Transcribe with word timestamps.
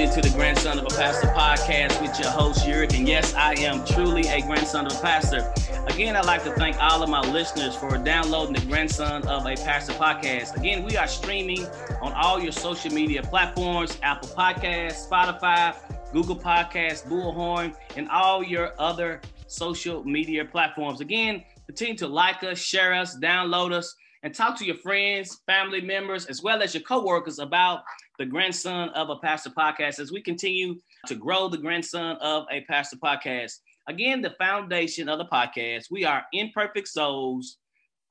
into 0.00 0.22
the 0.22 0.30
Grandson 0.30 0.78
of 0.78 0.86
a 0.86 0.96
Pastor 0.96 1.26
podcast 1.28 2.00
with 2.00 2.18
your 2.18 2.30
host, 2.30 2.64
Yurik. 2.64 2.96
And 2.96 3.06
yes, 3.06 3.34
I 3.34 3.52
am 3.58 3.84
truly 3.84 4.26
a 4.28 4.40
grandson 4.40 4.86
of 4.86 4.92
a 4.92 5.00
pastor. 5.02 5.52
Again, 5.88 6.16
I'd 6.16 6.24
like 6.24 6.42
to 6.44 6.52
thank 6.52 6.82
all 6.82 7.02
of 7.02 7.10
my 7.10 7.20
listeners 7.20 7.76
for 7.76 7.98
downloading 7.98 8.54
the 8.54 8.64
Grandson 8.64 9.22
of 9.28 9.44
a 9.44 9.54
Pastor 9.56 9.92
podcast. 9.92 10.56
Again, 10.56 10.84
we 10.84 10.96
are 10.96 11.06
streaming 11.06 11.66
on 12.00 12.14
all 12.14 12.40
your 12.40 12.50
social 12.50 12.90
media 12.90 13.22
platforms 13.22 13.98
Apple 14.02 14.30
Podcasts, 14.30 15.06
Spotify, 15.06 15.76
Google 16.14 16.36
Podcasts, 16.36 17.06
Bullhorn, 17.06 17.76
and 17.94 18.08
all 18.08 18.42
your 18.42 18.72
other 18.80 19.20
social 19.48 20.02
media 20.04 20.46
platforms. 20.46 21.02
Again, 21.02 21.44
continue 21.66 21.96
to 21.98 22.08
like 22.08 22.42
us, 22.42 22.58
share 22.58 22.94
us, 22.94 23.18
download 23.18 23.72
us, 23.72 23.94
and 24.22 24.34
talk 24.34 24.58
to 24.58 24.64
your 24.64 24.76
friends, 24.76 25.40
family 25.46 25.80
members, 25.82 26.26
as 26.26 26.42
well 26.42 26.62
as 26.62 26.74
your 26.74 26.82
coworkers 26.84 27.38
about 27.38 27.80
the 28.20 28.26
Grandson 28.26 28.90
of 28.90 29.08
a 29.08 29.16
Pastor 29.16 29.48
podcast 29.48 29.98
as 29.98 30.12
we 30.12 30.20
continue 30.20 30.74
to 31.06 31.14
grow 31.14 31.48
the 31.48 31.56
Grandson 31.56 32.18
of 32.18 32.44
a 32.50 32.60
Pastor 32.68 32.98
podcast. 33.02 33.52
Again, 33.88 34.20
the 34.20 34.34
foundation 34.38 35.08
of 35.08 35.16
the 35.16 35.24
podcast, 35.24 35.86
we 35.90 36.04
are 36.04 36.24
imperfect 36.34 36.86
souls 36.86 37.56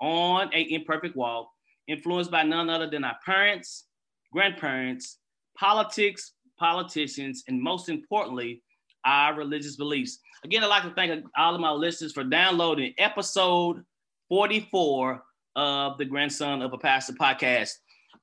on 0.01 0.49
a 0.51 0.73
imperfect 0.73 1.15
walk, 1.15 1.51
influenced 1.87 2.31
by 2.31 2.41
none 2.41 2.71
other 2.71 2.89
than 2.89 3.03
our 3.03 3.17
parents, 3.23 3.85
grandparents, 4.33 5.19
politics, 5.55 6.33
politicians, 6.57 7.43
and 7.47 7.61
most 7.61 7.87
importantly, 7.87 8.63
our 9.05 9.35
religious 9.35 9.75
beliefs. 9.75 10.17
Again, 10.43 10.63
I'd 10.63 10.67
like 10.69 10.83
to 10.85 10.93
thank 10.95 11.23
all 11.37 11.53
of 11.53 11.61
my 11.61 11.69
listeners 11.69 12.13
for 12.13 12.23
downloading 12.23 12.95
episode 12.97 13.83
44 14.29 15.23
of 15.55 15.99
the 15.99 16.05
Grandson 16.05 16.63
of 16.63 16.73
a 16.73 16.79
Pastor 16.79 17.13
podcast. 17.13 17.73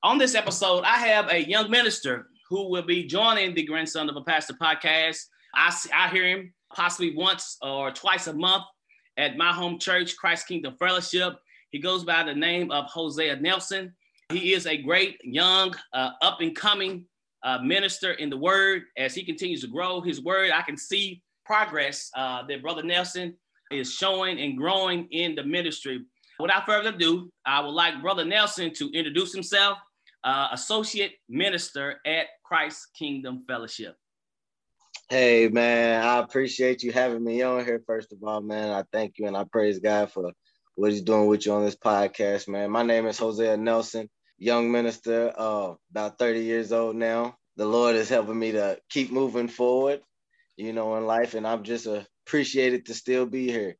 On 0.03 0.19
this 0.19 0.35
episode, 0.35 0.83
I 0.83 0.97
have 0.97 1.31
a 1.31 1.49
young 1.49 1.71
minister 1.71 2.27
who 2.49 2.69
will 2.69 2.83
be 2.83 3.07
joining 3.07 3.55
the 3.55 3.63
Grandson 3.63 4.07
of 4.09 4.15
a 4.15 4.21
Pastor 4.21 4.53
podcast. 4.53 5.17
I, 5.55 5.75
I 5.91 6.07
hear 6.09 6.23
him 6.23 6.53
possibly 6.71 7.15
once 7.15 7.57
or 7.63 7.89
twice 7.89 8.27
a 8.27 8.33
month 8.33 8.63
at 9.17 9.37
my 9.37 9.51
home 9.51 9.79
church, 9.79 10.15
Christ 10.15 10.47
Kingdom 10.47 10.75
Fellowship. 10.77 11.33
He 11.71 11.79
goes 11.79 12.03
by 12.03 12.23
the 12.23 12.35
name 12.35 12.69
of 12.69 12.85
Hosea 12.85 13.37
Nelson. 13.37 13.91
He 14.31 14.53
is 14.53 14.67
a 14.67 14.77
great, 14.77 15.17
young, 15.23 15.73
uh, 15.93 16.11
up 16.21 16.41
and 16.41 16.55
coming 16.55 17.05
uh, 17.43 17.57
minister 17.63 18.11
in 18.13 18.29
the 18.29 18.37
word. 18.37 18.83
As 18.97 19.15
he 19.15 19.25
continues 19.25 19.61
to 19.61 19.67
grow 19.67 19.99
his 19.99 20.21
word, 20.21 20.51
I 20.51 20.61
can 20.61 20.77
see 20.77 21.23
progress 21.43 22.11
uh, 22.15 22.43
that 22.47 22.61
Brother 22.61 22.83
Nelson 22.83 23.35
is 23.71 23.91
showing 23.91 24.39
and 24.39 24.59
growing 24.59 25.07
in 25.09 25.33
the 25.33 25.43
ministry. 25.43 26.05
Without 26.39 26.67
further 26.67 26.89
ado, 26.89 27.31
I 27.47 27.61
would 27.61 27.71
like 27.71 27.99
Brother 27.99 28.23
Nelson 28.23 28.71
to 28.75 28.91
introduce 28.91 29.33
himself 29.33 29.79
uh, 30.23 30.49
associate 30.51 31.13
minister 31.29 31.99
at 32.05 32.27
Christ 32.43 32.87
Kingdom 32.97 33.41
Fellowship. 33.47 33.95
Hey 35.09 35.47
man, 35.47 36.05
I 36.05 36.19
appreciate 36.19 36.83
you 36.83 36.91
having 36.91 37.23
me 37.23 37.41
on 37.41 37.63
here. 37.63 37.81
First 37.85 38.11
of 38.11 38.21
all, 38.23 38.41
man, 38.41 38.69
I 38.71 38.83
thank 38.91 39.17
you 39.17 39.27
and 39.27 39.37
I 39.37 39.45
praise 39.45 39.79
God 39.79 40.11
for 40.11 40.33
what 40.75 40.91
He's 40.91 41.01
doing 41.01 41.27
with 41.27 41.45
you 41.45 41.53
on 41.53 41.63
this 41.63 41.77
podcast, 41.77 42.49
man. 42.49 42.71
My 42.71 42.83
name 42.83 43.05
is 43.07 43.17
Hosea 43.17 43.55
Nelson, 43.55 44.09
young 44.37 44.69
minister, 44.69 45.33
uh, 45.37 45.75
about 45.91 46.19
30 46.19 46.41
years 46.41 46.73
old 46.73 46.97
now. 46.97 47.37
The 47.55 47.65
Lord 47.65 47.95
is 47.95 48.09
helping 48.09 48.37
me 48.37 48.51
to 48.51 48.79
keep 48.89 49.11
moving 49.11 49.47
forward, 49.47 50.01
you 50.57 50.73
know, 50.73 50.97
in 50.97 51.05
life, 51.05 51.35
and 51.35 51.47
I'm 51.47 51.63
just 51.63 51.87
appreciated 51.87 52.87
to 52.87 52.93
still 52.93 53.25
be 53.25 53.49
here. 53.49 53.77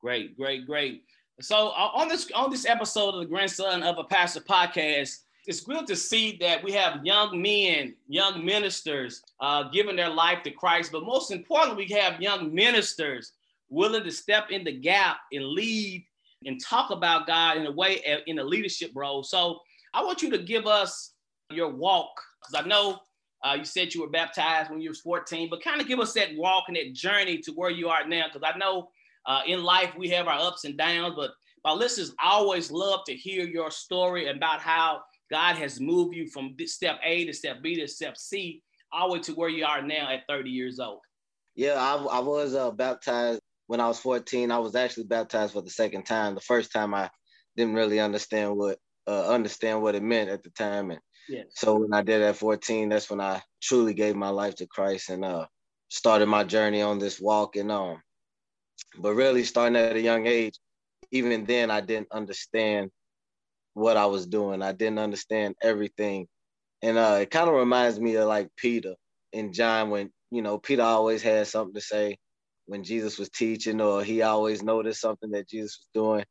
Great, 0.00 0.36
great, 0.36 0.66
great. 0.66 1.07
So 1.40 1.68
uh, 1.68 1.90
on 1.94 2.08
this 2.08 2.28
on 2.34 2.50
this 2.50 2.66
episode 2.66 3.14
of 3.14 3.20
the 3.20 3.26
Grandson 3.26 3.84
of 3.84 3.96
a 3.98 4.04
Pastor 4.04 4.40
podcast, 4.40 5.18
it's 5.46 5.60
good 5.60 5.86
to 5.86 5.94
see 5.94 6.36
that 6.40 6.64
we 6.64 6.72
have 6.72 7.06
young 7.06 7.40
men, 7.40 7.94
young 8.08 8.44
ministers 8.44 9.22
uh, 9.40 9.68
giving 9.68 9.94
their 9.94 10.08
life 10.08 10.42
to 10.42 10.50
Christ. 10.50 10.90
But 10.90 11.04
most 11.04 11.30
importantly, 11.30 11.86
we 11.88 11.94
have 11.94 12.20
young 12.20 12.52
ministers 12.52 13.34
willing 13.70 14.02
to 14.02 14.10
step 14.10 14.50
in 14.50 14.64
the 14.64 14.72
gap 14.72 15.18
and 15.32 15.44
lead 15.44 16.04
and 16.44 16.60
talk 16.60 16.90
about 16.90 17.28
God 17.28 17.56
in 17.56 17.66
a 17.66 17.72
way 17.72 18.02
uh, 18.04 18.18
in 18.26 18.40
a 18.40 18.44
leadership 18.44 18.90
role. 18.96 19.22
So 19.22 19.60
I 19.94 20.02
want 20.02 20.22
you 20.22 20.30
to 20.30 20.38
give 20.38 20.66
us 20.66 21.12
your 21.50 21.68
walk 21.68 22.10
because 22.40 22.64
I 22.64 22.66
know 22.66 22.98
uh, 23.44 23.54
you 23.56 23.64
said 23.64 23.94
you 23.94 24.00
were 24.00 24.10
baptized 24.10 24.70
when 24.72 24.80
you 24.80 24.90
were 24.90 24.94
14, 24.94 25.50
but 25.50 25.62
kind 25.62 25.80
of 25.80 25.86
give 25.86 26.00
us 26.00 26.14
that 26.14 26.34
walk 26.34 26.64
and 26.66 26.76
that 26.76 26.94
journey 26.94 27.38
to 27.38 27.52
where 27.52 27.70
you 27.70 27.88
are 27.88 28.08
now 28.08 28.24
because 28.26 28.42
I 28.42 28.58
know 28.58 28.88
uh, 29.28 29.42
in 29.46 29.62
life, 29.62 29.92
we 29.96 30.08
have 30.08 30.26
our 30.26 30.40
ups 30.40 30.64
and 30.64 30.76
downs, 30.76 31.14
but 31.14 31.30
my 31.62 31.72
listeners 31.72 32.14
always 32.24 32.70
love 32.70 33.00
to 33.06 33.14
hear 33.14 33.46
your 33.46 33.70
story 33.70 34.28
about 34.28 34.60
how 34.60 35.02
God 35.30 35.56
has 35.56 35.78
moved 35.78 36.16
you 36.16 36.26
from 36.28 36.56
step 36.64 36.98
A 37.04 37.26
to 37.26 37.32
step 37.34 37.62
B 37.62 37.76
to 37.76 37.86
step 37.86 38.16
C, 38.16 38.62
all 38.90 39.08
the 39.08 39.14
way 39.14 39.20
to 39.20 39.32
where 39.32 39.50
you 39.50 39.66
are 39.66 39.82
now 39.82 40.10
at 40.10 40.22
30 40.28 40.48
years 40.48 40.80
old. 40.80 41.00
Yeah, 41.54 41.74
I, 41.74 41.96
I 41.96 42.20
was 42.20 42.54
uh, 42.54 42.70
baptized 42.70 43.42
when 43.66 43.80
I 43.80 43.88
was 43.88 43.98
14. 43.98 44.50
I 44.50 44.58
was 44.58 44.74
actually 44.74 45.04
baptized 45.04 45.52
for 45.52 45.60
the 45.60 45.70
second 45.70 46.04
time. 46.04 46.34
The 46.34 46.40
first 46.40 46.72
time 46.72 46.94
I 46.94 47.10
didn't 47.54 47.74
really 47.74 48.00
understand 48.00 48.56
what 48.56 48.78
uh, 49.06 49.28
understand 49.28 49.82
what 49.82 49.94
it 49.94 50.02
meant 50.02 50.30
at 50.30 50.42
the 50.42 50.50
time, 50.50 50.90
and 50.90 51.00
yes. 51.28 51.46
so 51.50 51.76
when 51.76 51.92
I 51.94 52.02
did 52.02 52.22
at 52.22 52.36
14, 52.36 52.90
that's 52.90 53.10
when 53.10 53.20
I 53.20 53.42
truly 53.62 53.94
gave 53.94 54.16
my 54.16 54.28
life 54.28 54.54
to 54.56 54.66
Christ 54.66 55.08
and 55.10 55.24
uh, 55.24 55.46
started 55.88 56.26
my 56.26 56.44
journey 56.44 56.82
on 56.82 56.98
this 56.98 57.18
walk. 57.18 57.56
And 57.56 57.72
um, 57.72 58.02
but 58.98 59.14
really, 59.14 59.44
starting 59.44 59.76
at 59.76 59.96
a 59.96 60.00
young 60.00 60.26
age, 60.26 60.58
even 61.10 61.44
then, 61.44 61.70
I 61.70 61.80
didn't 61.80 62.12
understand 62.12 62.90
what 63.74 63.96
I 63.96 64.06
was 64.06 64.26
doing. 64.26 64.62
I 64.62 64.72
didn't 64.72 64.98
understand 64.98 65.54
everything. 65.62 66.26
And 66.82 66.98
uh, 66.98 67.18
it 67.22 67.30
kind 67.30 67.48
of 67.48 67.54
reminds 67.54 67.98
me 67.98 68.16
of 68.16 68.28
like 68.28 68.48
Peter 68.56 68.94
and 69.32 69.54
John 69.54 69.90
when, 69.90 70.10
you 70.30 70.42
know, 70.42 70.58
Peter 70.58 70.82
always 70.82 71.22
had 71.22 71.46
something 71.46 71.74
to 71.74 71.80
say 71.80 72.18
when 72.66 72.84
Jesus 72.84 73.18
was 73.18 73.30
teaching, 73.30 73.80
or 73.80 74.04
he 74.04 74.22
always 74.22 74.62
noticed 74.62 75.00
something 75.00 75.30
that 75.30 75.48
Jesus 75.48 75.78
was 75.80 76.04
doing. 76.04 76.24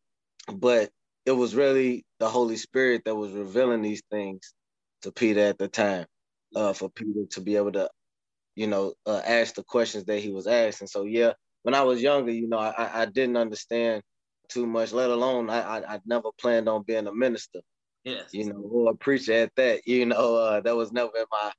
But 0.53 0.89
it 1.25 1.31
was 1.31 1.55
really 1.55 2.05
the 2.19 2.29
Holy 2.29 2.57
Spirit 2.57 3.03
that 3.05 3.15
was 3.15 3.31
revealing 3.31 3.81
these 3.81 4.03
things 4.11 4.53
to 5.01 5.11
Peter 5.11 5.41
at 5.41 5.57
the 5.57 5.67
time, 5.67 6.05
uh, 6.55 6.73
for 6.73 6.89
Peter 6.89 7.25
to 7.31 7.41
be 7.41 7.55
able 7.55 7.71
to, 7.73 7.89
you 8.55 8.67
know, 8.67 8.93
uh, 9.05 9.21
ask 9.25 9.55
the 9.55 9.63
questions 9.63 10.05
that 10.05 10.19
he 10.19 10.31
was 10.31 10.47
asking. 10.47 10.87
So 10.87 11.03
yeah, 11.03 11.33
when 11.63 11.75
I 11.75 11.83
was 11.83 12.01
younger, 12.01 12.31
you 12.31 12.47
know, 12.47 12.59
I, 12.59 13.01
I 13.01 13.05
didn't 13.05 13.37
understand 13.37 14.01
too 14.49 14.65
much, 14.65 14.93
let 14.93 15.09
alone 15.09 15.49
I, 15.49 15.61
I, 15.61 15.95
I 15.95 15.99
never 16.05 16.29
planned 16.39 16.69
on 16.69 16.83
being 16.83 17.07
a 17.07 17.13
minister. 17.13 17.59
Yes. 18.03 18.33
You 18.33 18.45
know, 18.45 18.59
or 18.59 18.91
a 18.91 18.95
preacher 18.95 19.33
at 19.33 19.51
that. 19.57 19.85
You 19.85 20.05
know, 20.05 20.35
uh, 20.35 20.61
that 20.61 20.75
was 20.75 20.91
never 20.91 21.11
in 21.17 21.25
my 21.31 21.51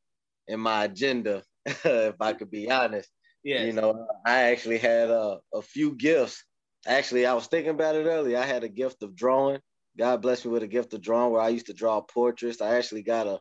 in 0.47 0.61
my 0.61 0.85
agenda, 0.85 1.43
if 1.67 2.15
I 2.21 2.33
could 2.33 2.51
be 2.51 2.71
honest. 2.71 3.11
Yeah. 3.45 3.65
You 3.65 3.73
know, 3.73 4.07
I 4.25 4.51
actually 4.51 4.79
had 4.79 5.11
a, 5.11 5.39
a 5.53 5.63
few 5.63 5.95
gifts. 5.95 6.43
Actually, 6.87 7.27
I 7.27 7.35
was 7.35 7.47
thinking 7.47 7.73
about 7.73 7.97
it 7.97 8.07
earlier. 8.07 8.39
I 8.39 8.47
had 8.47 8.65
a 8.65 8.69
gift 8.69 9.03
of 9.03 9.15
drawing. 9.15 9.61
God 9.99 10.23
blessed 10.23 10.47
me 10.47 10.53
with 10.53 10.63
a 10.63 10.69
gift 10.69 10.95
of 10.95 11.03
drawing 11.03 11.33
where 11.33 11.43
I 11.43 11.49
used 11.49 11.67
to 11.67 11.75
draw 11.75 12.01
portraits. 12.01 12.63
I 12.63 12.77
actually 12.77 13.03
got 13.03 13.27
a 13.27 13.41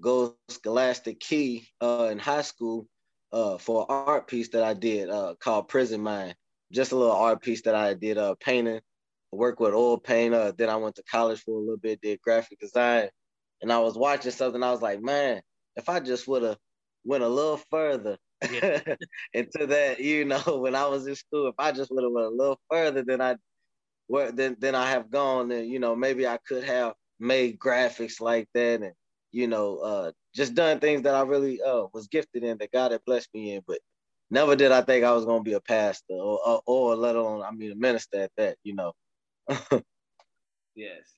gold 0.00 0.34
scholastic 0.48 1.20
key 1.20 1.68
uh, 1.80 2.08
in 2.10 2.18
high 2.18 2.42
school 2.42 2.86
uh, 3.32 3.58
for 3.58 3.82
an 3.82 3.86
art 3.88 4.26
piece 4.26 4.48
that 4.50 4.62
I 4.62 4.74
did 4.74 5.10
uh, 5.10 5.34
called 5.38 5.68
Prison 5.68 6.00
Mind. 6.00 6.34
Just 6.72 6.92
a 6.92 6.96
little 6.96 7.14
art 7.14 7.42
piece 7.42 7.62
that 7.62 7.74
I 7.74 7.94
did 7.94 8.16
uh, 8.18 8.34
painting, 8.40 8.80
work 9.32 9.60
with 9.60 9.74
oil 9.74 9.98
paint. 9.98 10.34
Uh, 10.34 10.52
then 10.56 10.68
I 10.68 10.76
went 10.76 10.96
to 10.96 11.02
college 11.04 11.40
for 11.40 11.56
a 11.56 11.60
little 11.60 11.76
bit, 11.76 12.00
did 12.00 12.20
graphic 12.20 12.60
design. 12.60 13.08
And 13.62 13.72
I 13.72 13.78
was 13.78 13.96
watching 13.96 14.30
something, 14.30 14.62
I 14.62 14.70
was 14.70 14.82
like, 14.82 15.02
man, 15.02 15.42
if 15.76 15.88
I 15.88 16.00
just 16.00 16.26
would 16.28 16.42
have 16.42 16.58
went 17.04 17.24
a 17.24 17.28
little 17.28 17.60
further 17.70 18.18
yeah. 18.50 18.80
into 19.34 19.66
that, 19.66 20.00
you 20.00 20.24
know, 20.24 20.42
when 20.60 20.74
I 20.74 20.86
was 20.86 21.06
in 21.06 21.14
school, 21.16 21.48
if 21.48 21.54
I 21.58 21.72
just 21.72 21.90
would 21.90 22.04
have 22.04 22.12
went 22.12 22.26
a 22.26 22.30
little 22.30 22.60
further 22.70 23.02
than 23.02 23.20
I 23.20 23.36
where 24.06 24.32
then 24.32 24.56
then 24.58 24.74
I 24.74 24.90
have 24.90 25.10
gone, 25.10 25.48
then 25.48 25.68
you 25.68 25.78
know, 25.78 25.94
maybe 25.94 26.26
I 26.26 26.38
could 26.46 26.64
have 26.64 26.94
made 27.20 27.60
graphics 27.60 28.20
like 28.20 28.48
that 28.54 28.82
and 28.82 28.92
you 29.32 29.46
know, 29.46 29.78
uh, 29.78 30.12
just 30.34 30.54
done 30.54 30.80
things 30.80 31.02
that 31.02 31.14
I 31.14 31.22
really 31.22 31.62
uh, 31.62 31.84
was 31.92 32.08
gifted 32.08 32.44
in 32.44 32.58
that 32.58 32.72
God 32.72 32.92
had 32.92 33.04
blessed 33.04 33.28
me 33.34 33.54
in. 33.54 33.62
But 33.66 33.78
never 34.30 34.56
did 34.56 34.72
I 34.72 34.82
think 34.82 35.04
I 35.04 35.12
was 35.12 35.24
going 35.24 35.40
to 35.40 35.48
be 35.48 35.54
a 35.54 35.60
pastor 35.60 36.14
or, 36.14 36.40
or, 36.46 36.62
or 36.66 36.96
let 36.96 37.16
alone, 37.16 37.42
I 37.42 37.50
mean, 37.50 37.72
a 37.72 37.76
minister 37.76 38.22
at 38.22 38.32
that, 38.36 38.56
you 38.62 38.74
know. 38.74 38.92
yes. 40.74 41.16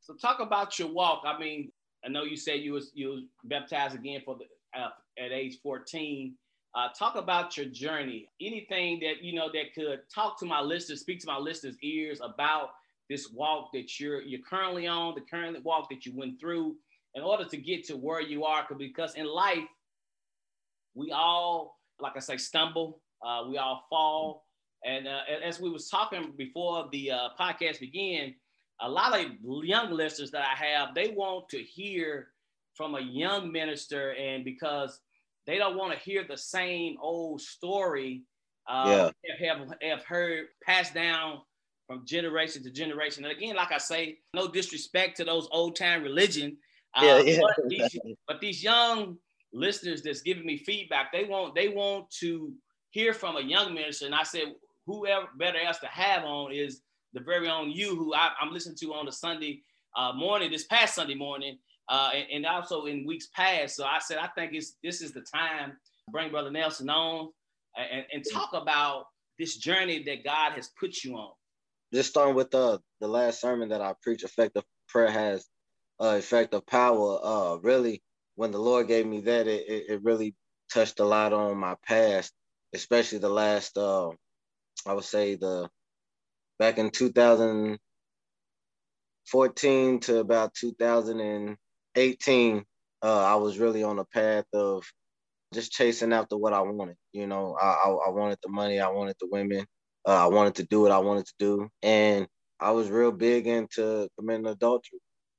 So 0.00 0.14
talk 0.14 0.40
about 0.40 0.78
your 0.78 0.88
walk. 0.88 1.22
I 1.26 1.38
mean, 1.38 1.70
I 2.04 2.08
know 2.08 2.22
you 2.22 2.36
said 2.36 2.60
you 2.60 2.72
was 2.72 2.92
you 2.94 3.08
was 3.08 3.22
baptized 3.44 3.94
again 3.94 4.22
for 4.24 4.36
the 4.36 4.78
uh, 4.78 4.90
at 5.18 5.32
age 5.32 5.58
14. 5.62 6.34
Uh, 6.74 6.88
talk 6.96 7.16
about 7.16 7.56
your 7.56 7.66
journey. 7.66 8.28
Anything 8.40 9.00
that 9.00 9.22
you 9.22 9.34
know 9.34 9.50
that 9.52 9.74
could 9.74 10.00
talk 10.14 10.38
to 10.40 10.46
my 10.46 10.60
listeners, 10.60 11.00
speak 11.00 11.20
to 11.20 11.26
my 11.26 11.38
listeners' 11.38 11.76
ears 11.82 12.20
about 12.22 12.70
this 13.10 13.30
walk 13.32 13.72
that 13.72 13.98
you're 13.98 14.22
you're 14.22 14.40
currently 14.48 14.86
on, 14.86 15.14
the 15.14 15.22
current 15.22 15.62
walk 15.64 15.88
that 15.90 16.06
you 16.06 16.12
went 16.14 16.38
through, 16.40 16.76
in 17.14 17.22
order 17.22 17.44
to 17.44 17.56
get 17.56 17.84
to 17.86 17.96
where 17.96 18.20
you 18.20 18.44
are, 18.44 18.66
because 18.76 19.14
in 19.14 19.26
life, 19.26 19.64
we 20.94 21.12
all, 21.12 21.78
like 22.00 22.16
I 22.16 22.20
say, 22.20 22.36
stumble, 22.36 23.00
uh, 23.24 23.44
we 23.48 23.58
all 23.58 23.84
fall. 23.88 24.44
And 24.84 25.08
uh, 25.08 25.20
as 25.44 25.60
we 25.60 25.70
was 25.70 25.88
talking 25.88 26.32
before 26.36 26.88
the 26.92 27.10
uh, 27.10 27.28
podcast 27.38 27.80
began, 27.80 28.34
a 28.80 28.88
lot 28.88 29.18
of 29.18 29.26
young 29.42 29.90
listeners 29.90 30.30
that 30.30 30.42
I 30.42 30.64
have, 30.64 30.94
they 30.94 31.08
want 31.08 31.48
to 31.50 31.58
hear 31.58 32.28
from 32.74 32.94
a 32.94 33.00
young 33.00 33.50
minister, 33.50 34.12
and 34.12 34.44
because 34.44 35.00
they 35.46 35.58
don't 35.58 35.76
want 35.76 35.92
to 35.92 35.98
hear 35.98 36.24
the 36.28 36.36
same 36.36 36.96
old 37.00 37.40
story 37.40 38.22
uh, 38.68 39.10
yeah. 39.24 39.48
have, 39.48 39.74
have 39.82 40.04
heard 40.04 40.46
passed 40.64 40.94
down 40.94 41.40
from 41.88 42.06
generation 42.06 42.62
to 42.62 42.70
generation. 42.70 43.24
And 43.24 43.36
again, 43.36 43.56
like 43.56 43.72
I 43.72 43.78
say, 43.78 44.18
no 44.34 44.46
disrespect 44.46 45.16
to 45.16 45.24
those 45.24 45.48
old 45.50 45.74
time 45.74 46.02
religion. 46.02 46.58
Uh, 46.98 47.04
yeah, 47.04 47.18
yeah. 47.18 47.40
But, 47.40 47.56
these, 47.68 47.98
but 48.26 48.40
these 48.40 48.62
young 48.62 49.16
listeners 49.52 50.02
that's 50.02 50.22
giving 50.22 50.46
me 50.46 50.58
feedback, 50.58 51.12
they 51.12 51.24
want 51.24 51.54
they 51.54 51.68
want 51.68 52.10
to 52.20 52.52
hear 52.90 53.12
from 53.12 53.36
a 53.36 53.40
young 53.40 53.74
minister. 53.74 54.06
And 54.06 54.14
I 54.14 54.22
said, 54.22 54.54
whoever 54.86 55.26
better 55.38 55.58
else 55.58 55.78
to 55.78 55.86
have 55.86 56.24
on 56.24 56.52
is 56.52 56.82
the 57.12 57.20
very 57.20 57.48
own 57.48 57.70
you, 57.70 57.96
who 57.96 58.14
I, 58.14 58.30
am 58.42 58.52
listening 58.52 58.76
to 58.80 58.94
on 58.94 59.06
the 59.06 59.12
Sunday 59.12 59.62
uh, 59.96 60.12
morning, 60.12 60.50
this 60.50 60.64
past 60.64 60.94
Sunday 60.94 61.14
morning, 61.14 61.58
uh, 61.88 62.10
and, 62.14 62.26
and, 62.32 62.46
also 62.46 62.84
in 62.84 63.06
weeks 63.06 63.28
past. 63.34 63.76
So 63.76 63.84
I 63.84 63.98
said, 63.98 64.18
I 64.18 64.28
think 64.28 64.52
it's 64.52 64.76
this 64.82 65.00
is 65.00 65.12
the 65.12 65.22
time 65.22 65.70
to 65.70 66.12
bring 66.12 66.30
Brother 66.30 66.50
Nelson 66.50 66.90
on 66.90 67.30
and, 67.76 68.04
and 68.12 68.24
talk 68.30 68.50
about 68.52 69.06
this 69.38 69.56
journey 69.56 70.02
that 70.04 70.24
God 70.24 70.52
has 70.52 70.70
put 70.78 71.02
you 71.02 71.16
on. 71.16 71.32
Just 71.92 72.10
starting 72.10 72.34
with 72.34 72.50
the 72.50 72.80
the 73.00 73.08
last 73.08 73.40
sermon 73.40 73.70
that 73.70 73.80
I 73.80 73.94
preach, 74.02 74.22
effective 74.22 74.64
prayer 74.88 75.10
has 75.10 75.46
uh, 76.00 76.20
of 76.52 76.66
power. 76.66 77.18
Uh, 77.22 77.56
really, 77.62 78.02
when 78.36 78.50
the 78.52 78.58
Lord 78.58 78.88
gave 78.88 79.06
me 79.06 79.20
that, 79.22 79.46
it, 79.46 79.66
it 79.90 80.02
really 80.02 80.34
touched 80.72 81.00
a 81.00 81.04
lot 81.04 81.32
on 81.32 81.56
my 81.58 81.76
past, 81.86 82.32
especially 82.74 83.18
the 83.18 83.28
last, 83.30 83.76
uh, 83.78 84.10
I 84.86 84.94
would 84.94 85.04
say 85.04 85.34
the 85.36 85.68
back 86.58 86.78
in 86.78 86.90
2014 86.90 87.90
to 90.00 90.18
about 90.18 90.54
2018, 90.54 92.64
uh, 93.02 93.24
I 93.24 93.34
was 93.36 93.58
really 93.58 93.82
on 93.84 93.98
a 93.98 94.04
path 94.06 94.44
of 94.54 94.84
just 95.54 95.72
chasing 95.72 96.12
after 96.12 96.36
what 96.36 96.52
I 96.52 96.60
wanted. 96.62 96.96
You 97.12 97.26
know, 97.26 97.56
I, 97.60 97.66
I, 97.66 97.88
I 98.08 98.10
wanted 98.10 98.38
the 98.42 98.50
money, 98.50 98.80
I 98.80 98.88
wanted 98.90 99.16
the 99.20 99.28
women, 99.30 99.64
uh, 100.06 100.24
I 100.24 100.28
wanted 100.28 100.56
to 100.56 100.64
do 100.64 100.82
what 100.82 100.92
I 100.92 100.98
wanted 100.98 101.26
to 101.26 101.34
do, 101.38 101.68
and 101.82 102.26
I 102.60 102.72
was 102.72 102.90
real 102.90 103.12
big 103.12 103.46
into 103.46 104.08
committing 104.18 104.46
adultery. 104.46 104.98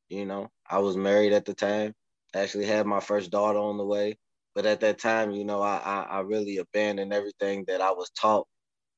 You 0.09 0.25
know, 0.25 0.49
I 0.69 0.79
was 0.79 0.97
married 0.97 1.33
at 1.33 1.45
the 1.45 1.53
time, 1.53 1.93
actually 2.35 2.65
had 2.65 2.85
my 2.85 2.99
first 2.99 3.31
daughter 3.31 3.59
on 3.59 3.77
the 3.77 3.85
way, 3.85 4.17
but 4.55 4.65
at 4.65 4.79
that 4.81 4.99
time, 4.99 5.31
you 5.31 5.45
know, 5.45 5.61
I, 5.61 5.77
I, 5.77 6.17
I 6.17 6.19
really 6.21 6.57
abandoned 6.57 7.13
everything 7.13 7.65
that 7.67 7.81
I 7.81 7.91
was 7.91 8.09
taught 8.11 8.47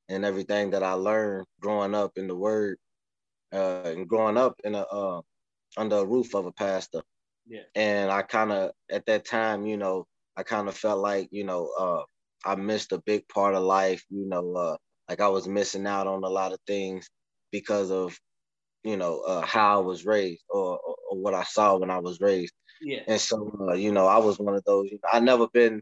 and 0.10 0.26
everything 0.26 0.72
that 0.72 0.84
I 0.84 0.94
learned 0.94 1.46
growing 1.60 1.96
up 1.96 2.14
in 2.18 2.28
the 2.28 2.36
Word 2.36 2.78
uh, 3.54 3.82
and 3.86 4.08
growing 4.08 4.38
up 4.38 4.56
in 4.64 4.76
a 4.76 4.82
uh, 4.82 5.22
under 5.78 5.98
a 5.98 6.06
roof 6.06 6.34
of 6.34 6.46
a 6.46 6.52
pastor. 6.52 7.02
Yeah. 7.48 7.62
And 7.76 8.12
I 8.12 8.22
kind 8.22 8.52
of 8.52 8.72
at 8.90 9.06
that 9.06 9.26
time, 9.26 9.66
you 9.66 9.78
know, 9.78 10.06
I 10.38 10.44
kind 10.44 10.68
of 10.68 10.76
felt 10.76 11.00
like, 11.00 11.28
you 11.32 11.44
know, 11.44 11.72
uh, 11.78 12.04
I 12.46 12.56
missed 12.56 12.92
a 12.92 13.02
big 13.06 13.28
part 13.28 13.56
of 13.56 13.64
life, 13.64 14.04
you 14.10 14.28
know, 14.28 14.54
uh, 14.54 14.78
like 15.10 15.22
I 15.22 15.28
was 15.28 15.48
missing 15.48 15.86
out 15.86 16.08
on 16.08 16.24
a 16.24 16.30
lot 16.30 16.54
of 16.54 16.60
things 16.66 17.10
because 17.52 17.92
of, 17.92 18.18
you 18.84 18.98
know, 18.98 19.22
uh, 19.22 19.42
how 19.42 19.80
I 19.80 19.84
was 19.84 20.06
raised 20.06 20.44
or, 20.50 20.80
or, 20.80 20.96
or, 21.10 21.18
what 21.18 21.34
I 21.34 21.44
saw 21.44 21.78
when 21.78 21.90
I 21.90 22.00
was 22.00 22.20
raised. 22.20 22.54
Yeah. 22.82 23.02
And 23.08 23.22
so, 23.22 23.56
uh, 23.70 23.74
you 23.74 23.92
know, 23.92 24.08
I 24.08 24.18
was 24.18 24.40
one 24.40 24.56
of 24.56 24.64
those, 24.64 24.90
you 24.92 25.00
know, 25.04 25.10
I 25.12 25.20
never 25.20 25.48
been 25.48 25.82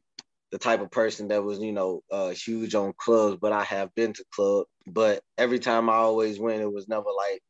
the 0.51 0.57
type 0.57 0.81
of 0.81 0.91
person 0.91 1.29
that 1.29 1.43
was, 1.43 1.59
you 1.59 1.71
know, 1.71 2.01
uh, 2.11 2.29
huge 2.29 2.75
on 2.75 2.93
clubs, 2.97 3.37
but 3.39 3.53
I 3.53 3.63
have 3.63 3.93
been 3.95 4.13
to 4.13 4.25
club. 4.33 4.65
But 4.85 5.21
every 5.37 5.59
time 5.59 5.89
I 5.89 5.95
always 5.95 6.39
went, 6.39 6.61
it 6.61 6.71
was 6.71 6.87
never 6.87 7.09
like 7.15 7.41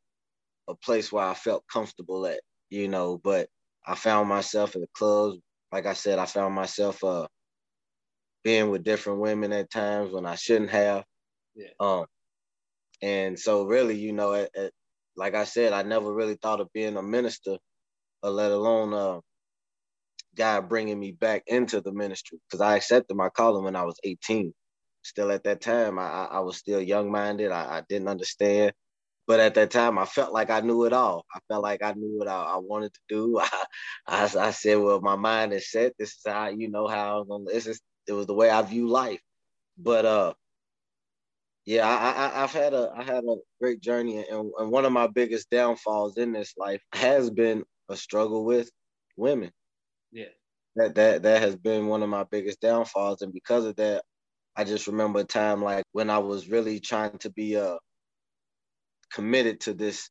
a 0.67 0.75
place 0.75 1.11
where 1.11 1.25
I 1.25 1.33
felt 1.33 1.63
comfortable 1.71 2.27
at, 2.27 2.41
you 2.69 2.87
know. 2.87 3.19
But 3.23 3.47
I 3.87 3.95
found 3.95 4.29
myself 4.29 4.75
in 4.75 4.81
the 4.81 4.87
clubs 4.93 5.39
like 5.71 5.85
I 5.85 5.93
said, 5.93 6.19
I 6.19 6.25
found 6.25 6.55
myself 6.55 7.03
uh 7.03 7.27
being 8.43 8.69
with 8.69 8.83
different 8.83 9.19
women 9.19 9.51
at 9.51 9.69
times 9.69 10.13
when 10.13 10.25
I 10.25 10.35
shouldn't 10.35 10.71
have. 10.71 11.03
Yeah. 11.55 11.71
Um, 11.79 12.05
and 13.01 13.37
so 13.37 13.65
really, 13.65 13.97
you 13.97 14.13
know, 14.13 14.33
at, 14.33 14.49
at, 14.55 14.71
like 15.19 15.35
I 15.35 15.45
said, 15.45 15.73
I 15.73 15.83
never 15.83 16.13
really 16.13 16.35
thought 16.35 16.61
of 16.61 16.73
being 16.73 16.97
a 16.97 17.03
minister, 17.03 17.57
or 18.23 18.31
let 18.31 18.51
alone 18.51 18.93
uh, 18.95 19.21
God 20.35 20.69
bringing 20.69 20.99
me 20.99 21.13
back 21.13 21.43
into 21.47 21.81
the 21.81 21.93
ministry 21.93 22.39
because 22.49 22.61
I 22.61 22.77
accepted 22.77 23.15
my 23.15 23.29
calling 23.29 23.65
when 23.65 23.77
I 23.77 23.85
was 23.85 23.97
18. 24.03 24.53
Still 25.03 25.31
at 25.31 25.45
that 25.45 25.61
time, 25.61 25.99
I, 25.99 26.25
I 26.25 26.41
was 26.41 26.57
still 26.57 26.81
young 26.81 27.11
minded. 27.11 27.51
I, 27.51 27.79
I 27.79 27.83
didn't 27.89 28.09
understand 28.09 28.71
but 29.27 29.39
at 29.39 29.53
that 29.55 29.71
time, 29.71 29.97
I 29.97 30.05
felt 30.05 30.33
like 30.33 30.49
I 30.49 30.59
knew 30.61 30.83
it 30.85 30.91
all. 30.93 31.25
I 31.33 31.39
felt 31.47 31.63
like 31.63 31.81
I 31.83 31.93
knew 31.93 32.17
what 32.17 32.27
I, 32.27 32.43
I 32.43 32.57
wanted 32.57 32.93
to 32.93 32.99
do. 33.07 33.39
I, 34.07 34.23
I, 34.37 34.51
said, 34.51 34.79
well, 34.79 34.99
my 35.01 35.15
mind 35.15 35.53
is 35.53 35.71
set. 35.71 35.93
This 35.97 36.09
is 36.09 36.21
how 36.25 36.49
you 36.49 36.69
know 36.69 36.87
how 36.87 37.25
I'm. 37.31 37.45
This 37.45 37.67
is 37.67 37.79
it 38.07 38.13
was 38.13 38.25
the 38.25 38.33
way 38.33 38.49
I 38.49 38.61
view 38.63 38.89
life. 38.89 39.21
But 39.77 40.05
uh, 40.05 40.33
yeah, 41.69 41.87
I, 41.87 42.25
I 42.25 42.41
have 42.41 42.51
had 42.51 42.73
a 42.73 42.91
I 42.97 43.03
had 43.03 43.23
a 43.25 43.35
great 43.61 43.79
journey, 43.79 44.17
and, 44.17 44.51
and 44.57 44.71
one 44.71 44.85
of 44.85 44.91
my 44.91 45.05
biggest 45.05 45.51
downfalls 45.51 46.17
in 46.17 46.31
this 46.33 46.55
life 46.57 46.81
has 46.93 47.29
been 47.29 47.63
a 47.89 47.95
struggle 47.95 48.43
with 48.43 48.71
women. 49.17 49.51
Yeah, 50.11 50.29
that 50.77 50.95
that 50.95 51.21
that 51.21 51.41
has 51.43 51.55
been 51.55 51.85
one 51.85 52.01
of 52.01 52.09
my 52.09 52.23
biggest 52.23 52.59
downfalls, 52.59 53.21
and 53.21 53.31
because 53.31 53.65
of 53.65 53.75
that, 53.75 54.03
I 54.55 54.63
just 54.63 54.87
remember 54.87 55.19
a 55.19 55.23
time 55.25 55.61
like 55.63 55.85
when 55.91 56.09
I 56.09 56.17
was 56.17 56.49
really 56.49 56.79
trying 56.79 57.19
to 57.19 57.29
be 57.29 57.53
a 57.53 57.77
committed 59.13 59.59
to 59.61 59.75
this 59.75 60.09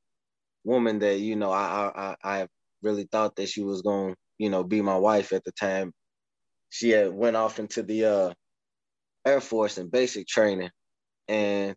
woman 0.65 1.01
that 1.01 1.19
you 1.19 1.35
know 1.35 1.51
I 1.51 2.15
I 2.25 2.41
I 2.41 2.49
really 2.83 3.09
thought 3.11 3.35
that 3.37 3.49
she 3.49 3.63
was 3.65 3.83
going 3.83 4.15
you 4.39 4.51
know 4.51 4.63
be 4.63 4.81
my 4.81 4.97
wife 4.97 5.33
at 5.33 5.43
the 5.43 5.53
time. 5.53 5.93
She 6.71 6.91
had 6.91 7.13
went 7.13 7.37
off 7.37 7.59
into 7.59 7.83
the 7.83 8.05
uh, 8.05 8.35
Air 9.27 9.41
Force 9.41 9.79
and 9.79 9.91
basic 9.91 10.29
training, 10.29 10.71
and 11.29 11.77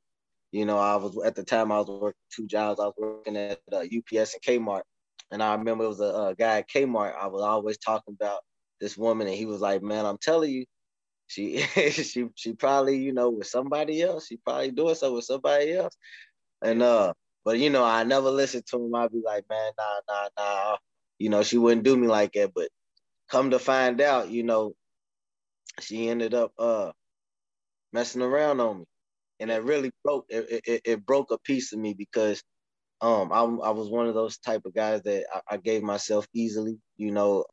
you 0.51 0.65
know 0.65 0.77
I 0.77 0.95
was 0.97 1.17
at 1.25 1.35
the 1.35 1.43
time 1.43 1.71
I 1.71 1.79
was 1.79 1.89
working 1.89 2.19
two 2.35 2.47
jobs. 2.47 2.79
I 2.79 2.85
was 2.85 2.95
working 2.97 3.37
at 3.37 3.59
uh, 3.71 3.79
UPS 3.79 4.35
and 4.35 4.43
Kmart, 4.43 4.83
and 5.31 5.43
I 5.43 5.55
remember 5.55 5.85
it 5.85 5.89
was 5.89 6.01
a, 6.01 6.05
a 6.05 6.35
guy 6.37 6.59
at 6.59 6.69
Kmart. 6.69 7.15
I 7.15 7.27
was 7.27 7.41
always 7.41 7.77
talking 7.77 8.15
about 8.19 8.41
this 8.79 8.97
woman, 8.97 9.27
and 9.27 9.35
he 9.35 9.45
was 9.45 9.61
like, 9.61 9.83
"Man, 9.83 10.05
I'm 10.05 10.17
telling 10.17 10.51
you." 10.51 10.65
She 11.27 11.59
she 11.91 12.27
she 12.35 12.53
probably 12.53 12.97
you 12.97 13.13
know 13.13 13.29
with 13.29 13.47
somebody 13.47 14.01
else. 14.01 14.27
She 14.27 14.37
probably 14.37 14.71
doing 14.71 14.95
so 14.95 15.15
with 15.15 15.25
somebody 15.25 15.73
else. 15.73 15.95
And 16.61 16.83
uh, 16.83 17.13
but 17.45 17.59
you 17.59 17.69
know, 17.69 17.83
I 17.83 18.03
never 18.03 18.29
listened 18.29 18.65
to 18.67 18.77
him. 18.77 18.93
I'd 18.95 19.11
be 19.11 19.21
like, 19.25 19.45
man, 19.49 19.71
nah, 19.77 20.01
nah, 20.09 20.29
nah. 20.37 20.77
You 21.19 21.29
know, 21.29 21.43
she 21.43 21.57
wouldn't 21.57 21.83
do 21.85 21.95
me 21.97 22.07
like 22.07 22.33
that. 22.33 22.53
But 22.53 22.69
come 23.29 23.51
to 23.51 23.59
find 23.59 24.01
out, 24.01 24.29
you 24.29 24.43
know, 24.43 24.73
she 25.79 26.09
ended 26.09 26.33
up 26.33 26.51
uh 26.59 26.91
messing 27.93 28.21
around 28.21 28.59
on 28.59 28.79
me. 28.79 28.85
And 29.41 29.51
it 29.51 29.63
really 29.63 29.91
broke 30.05 30.27
it, 30.29 30.61
it, 30.67 30.81
it 30.85 31.07
broke 31.07 31.31
a 31.31 31.39
piece 31.39 31.73
of 31.73 31.79
me 31.79 31.95
because 31.95 32.43
um 33.01 33.31
I, 33.33 33.41
I 33.41 33.71
was 33.71 33.89
one 33.89 34.07
of 34.07 34.15
those 34.15 34.37
type 34.39 34.63
of 34.65 34.73
guys 34.75 35.03
that 35.03 35.25
I, 35.33 35.55
I 35.55 35.57
gave 35.57 35.83
myself 35.83 36.27
easily, 36.35 36.77
you 36.97 37.11
know, 37.11 37.45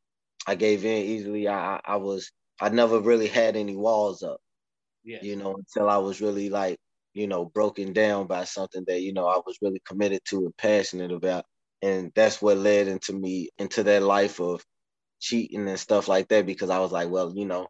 I 0.47 0.57
gave 0.57 0.85
in 0.85 1.05
easily. 1.07 1.49
I 1.49 1.81
I 1.85 1.97
was 1.99 2.33
I 2.61 2.71
never 2.71 3.01
really 3.01 3.29
had 3.29 3.57
any 3.57 3.77
walls 3.77 4.23
up. 4.23 4.39
Yeah. 5.05 5.19
You 5.23 5.37
know, 5.37 5.57
until 5.57 5.89
I 5.91 5.99
was 5.99 6.21
really 6.21 6.51
like 6.51 6.79
you 7.15 7.27
know, 7.27 7.47
broken 7.47 7.93
down 7.93 8.29
by 8.29 8.45
something 8.45 8.85
that, 8.87 9.03
you 9.03 9.13
know, 9.13 9.27
I 9.27 9.39
was 9.47 9.59
really 9.63 9.81
committed 9.87 10.21
to 10.27 10.39
and 10.47 10.57
passionate 10.57 11.13
about. 11.13 11.45
And 11.83 12.13
that's 12.15 12.41
what 12.43 12.59
led 12.59 12.89
into 12.89 13.13
me 13.13 13.51
into 13.59 13.83
that 13.85 14.03
life 14.03 14.41
of 14.41 14.65
cheating 15.21 15.69
and 15.69 15.81
stuff 15.81 16.09
like 16.09 16.29
that 16.29 16.47
because 16.47 16.71
I 16.71 16.81
was 16.81 16.93
like, 16.93 17.11
well, 17.11 17.33
you 17.35 17.47
know, 17.47 17.69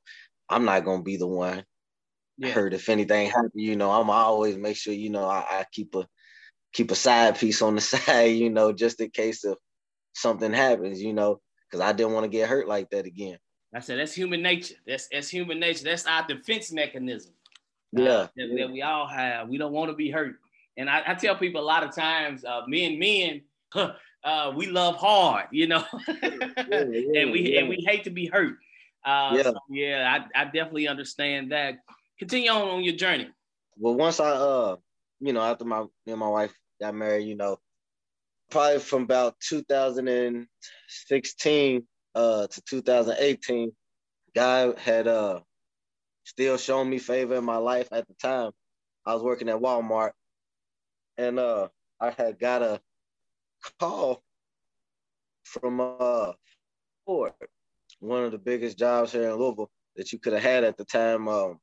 I'm 0.50 0.64
not 0.66 0.84
gonna 0.84 1.02
be 1.02 1.16
the 1.18 1.26
one. 1.28 1.64
Yeah. 2.38 2.50
Heard 2.50 2.74
if 2.74 2.88
anything 2.88 3.28
happened, 3.28 3.52
you 3.54 3.74
know, 3.74 3.90
I'm 3.90 4.10
always 4.10 4.56
make 4.56 4.76
sure, 4.76 4.92
you 4.92 5.10
know, 5.10 5.24
I, 5.24 5.44
I 5.48 5.66
keep 5.72 5.94
a 5.96 6.06
keep 6.72 6.90
a 6.90 6.94
side 6.94 7.36
piece 7.38 7.62
on 7.62 7.74
the 7.74 7.80
side, 7.80 8.36
you 8.36 8.50
know, 8.50 8.72
just 8.72 9.00
in 9.00 9.10
case 9.10 9.44
if 9.44 9.58
something 10.14 10.52
happens, 10.52 11.02
you 11.02 11.12
know, 11.12 11.40
because 11.68 11.80
I 11.84 11.92
didn't 11.92 12.12
want 12.12 12.24
to 12.24 12.28
get 12.28 12.48
hurt 12.48 12.68
like 12.68 12.90
that 12.90 13.06
again. 13.06 13.38
I 13.74 13.80
said 13.80 13.98
that's 13.98 14.14
human 14.14 14.42
nature. 14.42 14.76
That's 14.86 15.08
that's 15.08 15.28
human 15.28 15.60
nature. 15.60 15.84
That's 15.84 16.06
our 16.06 16.26
defense 16.26 16.72
mechanism. 16.72 17.32
Uh, 17.96 18.02
yeah. 18.02 18.10
Uh, 18.10 18.28
that, 18.36 18.56
that, 18.56 18.70
we 18.70 18.82
all 18.82 19.06
have. 19.06 19.48
We 19.48 19.58
don't 19.58 19.72
want 19.72 19.90
to 19.90 19.96
be 19.96 20.10
hurt. 20.10 20.36
And 20.76 20.88
I, 20.88 21.02
I 21.06 21.14
tell 21.14 21.36
people 21.36 21.60
a 21.60 21.64
lot 21.64 21.82
of 21.82 21.94
times, 21.94 22.44
uh, 22.44 22.62
men, 22.66 22.98
men, 22.98 23.42
huh, 23.72 23.94
uh, 24.24 24.52
we 24.54 24.66
love 24.66 24.96
hard, 24.96 25.46
you 25.50 25.66
know, 25.66 25.84
yeah, 26.08 26.30
yeah, 26.70 26.84
and 27.20 27.30
we 27.30 27.52
yeah. 27.52 27.60
and 27.60 27.68
we 27.68 27.84
hate 27.86 28.04
to 28.04 28.10
be 28.10 28.26
hurt. 28.26 28.56
Uh, 29.04 29.32
yeah, 29.34 29.42
so 29.42 29.58
yeah, 29.70 30.26
I, 30.34 30.42
I 30.42 30.44
definitely 30.44 30.88
understand 30.88 31.52
that. 31.52 31.78
Continue 32.18 32.50
on 32.50 32.68
on 32.68 32.84
your 32.84 32.96
journey. 32.96 33.30
Well, 33.76 33.94
once 33.94 34.20
I, 34.20 34.30
uh, 34.30 34.76
you 35.20 35.32
know, 35.32 35.42
after 35.42 35.64
my 35.64 35.82
me 35.82 35.88
and 36.06 36.18
my 36.18 36.28
wife 36.28 36.52
got 36.80 36.94
married, 36.94 37.26
you 37.26 37.36
know, 37.36 37.58
probably 38.50 38.80
from 38.80 39.04
about 39.04 39.38
2016 39.40 41.86
uh 42.14 42.46
to 42.46 42.62
2018, 42.62 43.72
God 44.34 44.78
had 44.78 45.06
uh 45.06 45.40
still 46.24 46.56
shown 46.56 46.88
me 46.90 46.98
favor 46.98 47.36
in 47.36 47.44
my 47.44 47.58
life 47.58 47.88
at 47.92 48.08
the 48.08 48.14
time. 48.14 48.50
I 49.06 49.14
was 49.14 49.22
working 49.22 49.48
at 49.48 49.60
Walmart 49.60 50.10
and 51.16 51.38
uh 51.38 51.68
I 52.00 52.10
had 52.10 52.38
got 52.38 52.62
a 52.62 52.80
call 53.78 54.22
from 55.44 55.80
uh 55.80 56.32
Ford 57.06 57.32
one 58.00 58.24
of 58.24 58.32
the 58.32 58.38
biggest 58.38 58.78
jobs 58.78 59.12
here 59.12 59.30
in 59.30 59.36
Louisville 59.36 59.70
that 59.96 60.12
you 60.12 60.18
could 60.18 60.32
have 60.32 60.42
had 60.42 60.64
at 60.64 60.76
the 60.76 60.84
time. 60.84 61.28
Um, 61.28 61.58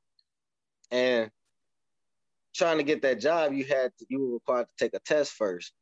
and 0.92 1.30
trying 2.56 2.78
to 2.78 2.84
get 2.84 3.02
that 3.02 3.20
job, 3.20 3.54
you 3.54 3.66
had 3.66 3.92
to, 4.00 4.06
you 4.10 4.20
were 4.20 4.34
required 4.34 4.68
to 4.68 4.86
take 4.86 4.94
a 4.94 5.00
test 5.00 5.34
first. 5.34 5.74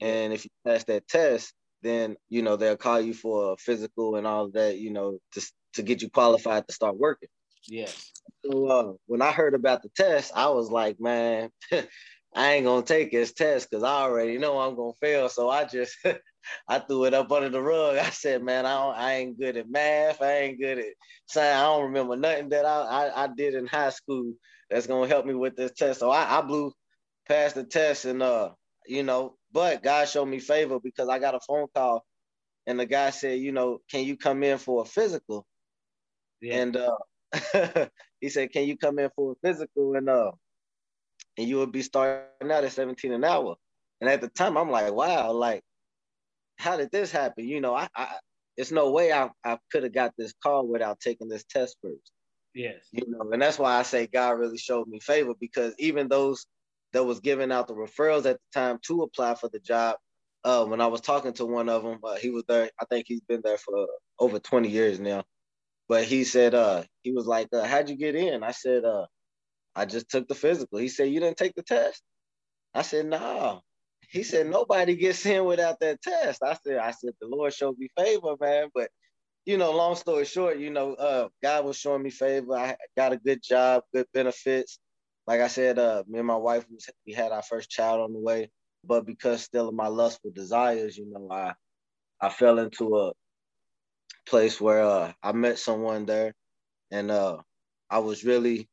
And 0.00 0.32
if 0.32 0.44
you 0.44 0.50
pass 0.66 0.84
that 0.84 1.06
test, 1.08 1.52
then 1.82 2.16
you 2.28 2.42
know 2.42 2.56
they'll 2.56 2.76
call 2.76 3.00
you 3.00 3.14
for 3.14 3.52
a 3.52 3.56
physical 3.56 4.16
and 4.16 4.26
all 4.26 4.48
that, 4.50 4.78
you 4.78 4.90
know, 4.90 5.18
to 5.32 5.52
to 5.74 5.82
get 5.82 6.02
you 6.02 6.10
qualified 6.10 6.66
to 6.66 6.74
start 6.74 6.96
working. 6.96 7.28
Yes. 7.68 8.12
So 8.44 8.66
uh, 8.66 8.92
when 9.06 9.22
I 9.22 9.30
heard 9.30 9.54
about 9.54 9.82
the 9.82 9.90
test, 9.90 10.32
I 10.34 10.48
was 10.48 10.70
like, 10.70 11.00
man, 11.00 11.50
I 12.34 12.54
ain't 12.54 12.66
gonna 12.66 12.84
take 12.86 13.12
this 13.12 13.32
test 13.32 13.70
because 13.70 13.84
I 13.84 14.02
already 14.02 14.38
know 14.38 14.58
I'm 14.60 14.76
gonna 14.76 14.92
fail. 15.00 15.28
So 15.28 15.50
I 15.50 15.64
just 15.64 15.96
I 16.68 16.78
threw 16.80 17.04
it 17.06 17.14
up 17.14 17.32
under 17.32 17.50
the 17.50 17.62
rug. 17.62 17.96
I 17.98 18.10
said, 18.10 18.42
man, 18.42 18.66
I 18.66 18.74
don't, 18.74 18.96
I 18.96 19.14
ain't 19.16 19.38
good 19.40 19.56
at 19.56 19.70
math. 19.70 20.22
I 20.22 20.38
ain't 20.40 20.60
good 20.60 20.78
at 20.78 20.86
science. 21.26 21.58
I 21.60 21.64
don't 21.64 21.84
remember 21.86 22.16
nothing 22.16 22.50
that 22.50 22.64
I, 22.66 22.82
I, 23.08 23.24
I 23.24 23.28
did 23.36 23.54
in 23.54 23.66
high 23.66 23.90
school 23.90 24.34
that's 24.70 24.86
gonna 24.86 25.08
help 25.08 25.26
me 25.26 25.34
with 25.34 25.56
this 25.56 25.72
test. 25.72 26.00
So 26.00 26.10
I, 26.10 26.38
I 26.38 26.42
blew 26.42 26.72
past 27.28 27.56
the 27.56 27.64
test 27.64 28.04
and 28.06 28.22
uh, 28.22 28.50
you 28.86 29.02
know, 29.02 29.36
but 29.52 29.82
God 29.82 30.08
showed 30.08 30.26
me 30.26 30.40
favor 30.40 30.80
because 30.82 31.08
I 31.08 31.18
got 31.18 31.34
a 31.36 31.40
phone 31.46 31.66
call 31.74 32.04
and 32.66 32.80
the 32.80 32.86
guy 32.86 33.10
said, 33.10 33.40
you 33.40 33.52
know, 33.52 33.80
can 33.90 34.04
you 34.04 34.16
come 34.16 34.42
in 34.44 34.58
for 34.58 34.82
a 34.82 34.86
physical? 34.86 35.46
Yeah. 36.42 36.56
And 36.62 36.76
uh 36.78 36.96
he 38.20 38.30
said, 38.30 38.52
Can 38.52 38.66
you 38.66 38.78
come 38.78 38.98
in 39.00 39.10
for 39.16 39.32
a 39.32 39.36
physical 39.48 39.94
and 39.96 40.08
uh 40.10 40.32
and 41.38 41.48
you 41.48 41.58
would 41.58 41.72
be 41.72 41.82
starting 41.82 42.50
out 42.50 42.64
at 42.64 42.72
17 42.72 43.12
an 43.12 43.24
hour. 43.24 43.56
And 44.00 44.08
at 44.08 44.20
the 44.20 44.28
time 44.28 44.56
I'm 44.56 44.70
like, 44.70 44.92
wow, 44.92 45.32
like 45.32 45.62
how 46.58 46.76
did 46.76 46.90
this 46.90 47.10
happen? 47.10 47.48
You 47.48 47.60
know, 47.60 47.74
I, 47.74 47.88
I 47.96 48.08
it's 48.56 48.70
no 48.70 48.90
way 48.90 49.12
I, 49.12 49.30
I 49.44 49.58
could 49.72 49.84
have 49.84 49.94
got 49.94 50.12
this 50.18 50.34
call 50.42 50.66
without 50.66 51.00
taking 51.00 51.28
this 51.28 51.44
test 51.44 51.76
first. 51.82 52.12
Yes. 52.54 52.84
You 52.92 53.04
know, 53.08 53.30
and 53.32 53.40
that's 53.40 53.58
why 53.58 53.76
I 53.76 53.82
say 53.82 54.06
God 54.06 54.32
really 54.32 54.58
showed 54.58 54.88
me 54.88 55.00
favor 55.00 55.34
because 55.40 55.74
even 55.78 56.08
those 56.08 56.46
that 56.92 57.04
was 57.04 57.20
giving 57.20 57.52
out 57.52 57.68
the 57.68 57.74
referrals 57.74 58.26
at 58.26 58.36
the 58.36 58.60
time 58.60 58.78
to 58.86 59.02
apply 59.02 59.36
for 59.36 59.48
the 59.48 59.60
job, 59.60 59.96
uh, 60.44 60.64
when 60.64 60.80
I 60.80 60.88
was 60.88 61.00
talking 61.00 61.32
to 61.34 61.46
one 61.46 61.68
of 61.68 61.82
them, 61.82 62.00
uh, 62.02 62.16
he 62.16 62.30
was 62.30 62.44
there. 62.48 62.70
I 62.80 62.84
think 62.86 63.06
he's 63.06 63.20
been 63.20 63.42
there 63.44 63.58
for 63.58 63.86
over 64.18 64.38
20 64.38 64.68
years 64.68 64.98
now. 64.98 65.22
But 65.88 66.04
he 66.04 66.24
said, 66.24 66.54
uh, 66.54 66.84
he 67.02 67.12
was 67.12 67.26
like, 67.26 67.48
uh, 67.52 67.64
how'd 67.64 67.88
you 67.88 67.96
get 67.96 68.14
in? 68.14 68.42
I 68.42 68.52
said, 68.52 68.84
uh, 68.84 69.06
I 69.74 69.86
just 69.86 70.08
took 70.10 70.28
the 70.28 70.34
physical. 70.34 70.78
He 70.78 70.88
said, 70.88 71.10
you 71.10 71.20
didn't 71.20 71.36
take 71.36 71.54
the 71.54 71.62
test? 71.62 72.02
I 72.74 72.82
said, 72.82 73.06
no. 73.06 73.18
Nah. 73.18 73.60
He 74.10 74.24
said, 74.24 74.48
nobody 74.48 74.96
gets 74.96 75.24
in 75.24 75.44
without 75.44 75.78
that 75.80 76.02
test. 76.02 76.42
I 76.42 76.56
said, 76.64 76.78
I 76.78 76.90
said, 76.90 77.12
the 77.20 77.28
Lord 77.28 77.54
showed 77.54 77.78
me 77.78 77.88
favor, 77.96 78.34
man. 78.40 78.68
But 78.74 78.90
you 79.46 79.56
know, 79.56 79.72
long 79.72 79.96
story 79.96 80.24
short, 80.24 80.58
you 80.58 80.70
know, 80.70 80.94
uh, 80.94 81.28
God 81.42 81.64
was 81.64 81.76
showing 81.76 82.02
me 82.02 82.10
favor. 82.10 82.54
I 82.54 82.76
got 82.96 83.12
a 83.12 83.16
good 83.16 83.42
job, 83.42 83.82
good 83.94 84.06
benefits. 84.12 84.78
Like 85.26 85.40
I 85.40 85.48
said, 85.48 85.78
uh, 85.78 86.02
me 86.08 86.18
and 86.18 86.26
my 86.26 86.36
wife, 86.36 86.64
we 87.06 87.12
had 87.12 87.32
our 87.32 87.42
first 87.42 87.70
child 87.70 88.00
on 88.00 88.12
the 88.12 88.18
way. 88.18 88.50
But 88.84 89.06
because 89.06 89.42
still 89.42 89.68
of 89.68 89.74
my 89.74 89.88
lustful 89.88 90.30
desires, 90.32 90.96
you 90.96 91.06
know, 91.10 91.28
I 91.30 91.54
I 92.20 92.30
fell 92.30 92.58
into 92.58 92.98
a 92.98 93.12
place 94.26 94.60
where 94.60 94.82
uh, 94.82 95.12
I 95.22 95.32
met 95.32 95.58
someone 95.58 96.06
there, 96.06 96.34
and 96.90 97.10
uh, 97.10 97.38
I 97.90 97.98
was 97.98 98.24
really 98.24 98.68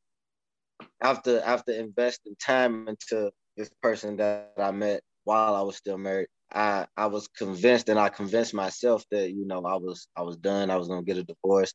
after 1.02 1.40
after 1.40 1.72
investing 1.72 2.36
time 2.40 2.86
into 2.88 3.30
this 3.56 3.70
person 3.82 4.16
that 4.18 4.52
I 4.58 4.70
met 4.70 5.02
while 5.24 5.54
I 5.54 5.62
was 5.62 5.76
still 5.76 5.98
married. 5.98 6.28
I 6.52 6.86
I 6.96 7.06
was 7.06 7.28
convinced, 7.28 7.88
and 7.88 7.98
I 7.98 8.08
convinced 8.08 8.54
myself 8.54 9.04
that 9.10 9.30
you 9.32 9.46
know 9.46 9.64
I 9.64 9.76
was 9.76 10.08
I 10.16 10.22
was 10.22 10.36
done. 10.36 10.70
I 10.70 10.76
was 10.76 10.88
gonna 10.88 11.02
get 11.02 11.18
a 11.18 11.24
divorce. 11.24 11.74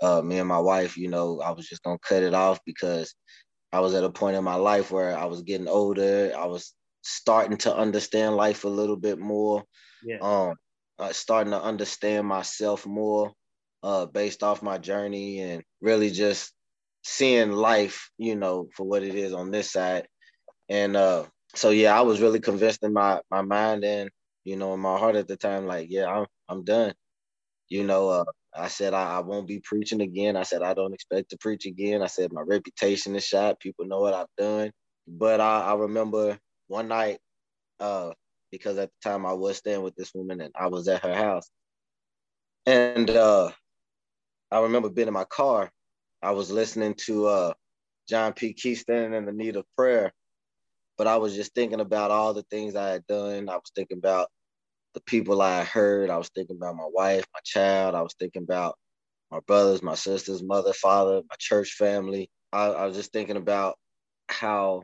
Uh, 0.00 0.22
me 0.22 0.38
and 0.38 0.48
my 0.48 0.58
wife, 0.58 0.96
you 0.96 1.08
know, 1.08 1.40
I 1.40 1.52
was 1.52 1.66
just 1.68 1.82
gonna 1.82 1.98
cut 2.00 2.22
it 2.22 2.34
off 2.34 2.60
because 2.66 3.14
I 3.72 3.80
was 3.80 3.94
at 3.94 4.04
a 4.04 4.10
point 4.10 4.36
in 4.36 4.44
my 4.44 4.56
life 4.56 4.90
where 4.92 5.16
I 5.16 5.26
was 5.26 5.42
getting 5.42 5.68
older. 5.68 6.32
I 6.36 6.46
was 6.46 6.74
starting 7.02 7.58
to 7.58 7.76
understand 7.76 8.36
life 8.36 8.64
a 8.64 8.68
little 8.68 8.96
bit 8.96 9.18
more. 9.18 9.64
Yeah. 10.04 10.18
Um, 10.22 10.54
uh, 10.98 11.12
starting 11.12 11.52
to 11.52 11.62
understand 11.62 12.26
myself 12.28 12.86
more, 12.86 13.32
uh, 13.82 14.06
based 14.06 14.44
off 14.44 14.62
my 14.62 14.78
journey 14.78 15.40
and 15.40 15.64
really 15.80 16.10
just 16.10 16.53
seeing 17.04 17.52
life, 17.52 18.10
you 18.18 18.36
know, 18.36 18.68
for 18.76 18.84
what 18.86 19.04
it 19.04 19.14
is 19.14 19.34
on 19.34 19.50
this 19.52 19.72
side. 19.72 20.08
And 20.70 20.96
uh, 20.96 21.24
so 21.54 21.70
yeah, 21.70 21.98
I 21.98 22.02
was 22.02 22.20
really 22.22 22.40
convinced 22.40 22.84
in 22.84 22.92
my 22.94 23.20
my 23.30 23.42
mind 23.42 23.84
and 23.84 24.10
you 24.44 24.56
know 24.56 24.74
in 24.74 24.80
my 24.80 24.98
heart 24.98 25.16
at 25.16 25.28
the 25.28 25.36
time, 25.36 25.66
like 25.66 25.88
yeah, 25.90 26.06
I'm 26.08 26.26
I'm 26.48 26.64
done. 26.64 26.94
You 27.68 27.84
know, 27.84 28.08
uh, 28.10 28.24
I 28.56 28.68
said 28.68 28.94
I, 28.94 29.16
I 29.18 29.20
won't 29.20 29.48
be 29.48 29.60
preaching 29.60 30.02
again. 30.02 30.36
I 30.36 30.44
said 30.44 30.62
I 30.62 30.74
don't 30.74 30.94
expect 30.94 31.30
to 31.30 31.38
preach 31.38 31.66
again. 31.66 32.02
I 32.02 32.06
said 32.08 32.32
my 32.32 32.42
reputation 32.42 33.16
is 33.16 33.24
shot. 33.24 33.60
People 33.60 33.86
know 33.86 34.00
what 34.00 34.14
I've 34.14 34.26
done. 34.38 34.72
But 35.08 35.40
I, 35.40 35.62
I 35.62 35.74
remember 35.74 36.38
one 36.68 36.88
night, 36.88 37.18
uh, 37.80 38.12
because 38.50 38.78
at 38.78 38.90
the 38.90 39.10
time 39.10 39.26
I 39.26 39.34
was 39.34 39.58
staying 39.58 39.82
with 39.82 39.96
this 39.96 40.12
woman 40.14 40.40
and 40.40 40.52
I 40.58 40.68
was 40.68 40.88
at 40.88 41.02
her 41.04 41.14
house, 41.14 41.48
and 42.66 43.10
uh, 43.10 43.50
I 44.50 44.60
remember 44.60 44.88
being 44.90 45.08
in 45.08 45.14
my 45.14 45.24
car. 45.24 45.70
I 46.24 46.32
was 46.32 46.50
listening 46.50 46.94
to 47.06 47.26
uh, 47.26 47.52
John 48.08 48.32
P. 48.32 48.52
Kee 48.52 48.74
standing 48.74 49.14
in 49.14 49.26
the 49.26 49.32
need 49.32 49.56
of 49.56 49.64
prayer 49.76 50.12
but 50.96 51.06
I 51.06 51.16
was 51.16 51.34
just 51.34 51.54
thinking 51.54 51.80
about 51.80 52.10
all 52.10 52.34
the 52.34 52.44
things 52.44 52.76
I 52.76 52.90
had 52.90 53.06
done. 53.06 53.48
I 53.48 53.56
was 53.56 53.72
thinking 53.74 53.98
about 53.98 54.28
the 54.94 55.00
people 55.00 55.42
I 55.42 55.58
had 55.58 55.66
heard. 55.66 56.10
I 56.10 56.18
was 56.18 56.30
thinking 56.34 56.56
about 56.56 56.76
my 56.76 56.88
wife, 56.88 57.24
my 57.34 57.40
child. 57.44 57.94
I 57.94 58.02
was 58.02 58.14
thinking 58.18 58.42
about 58.42 58.76
my 59.30 59.40
brothers, 59.40 59.82
my 59.82 59.94
sisters, 59.94 60.42
mother, 60.42 60.72
father, 60.72 61.22
my 61.28 61.36
church 61.38 61.72
family. 61.72 62.30
I, 62.52 62.66
I 62.66 62.86
was 62.86 62.96
just 62.96 63.12
thinking 63.12 63.36
about 63.36 63.76
how 64.28 64.82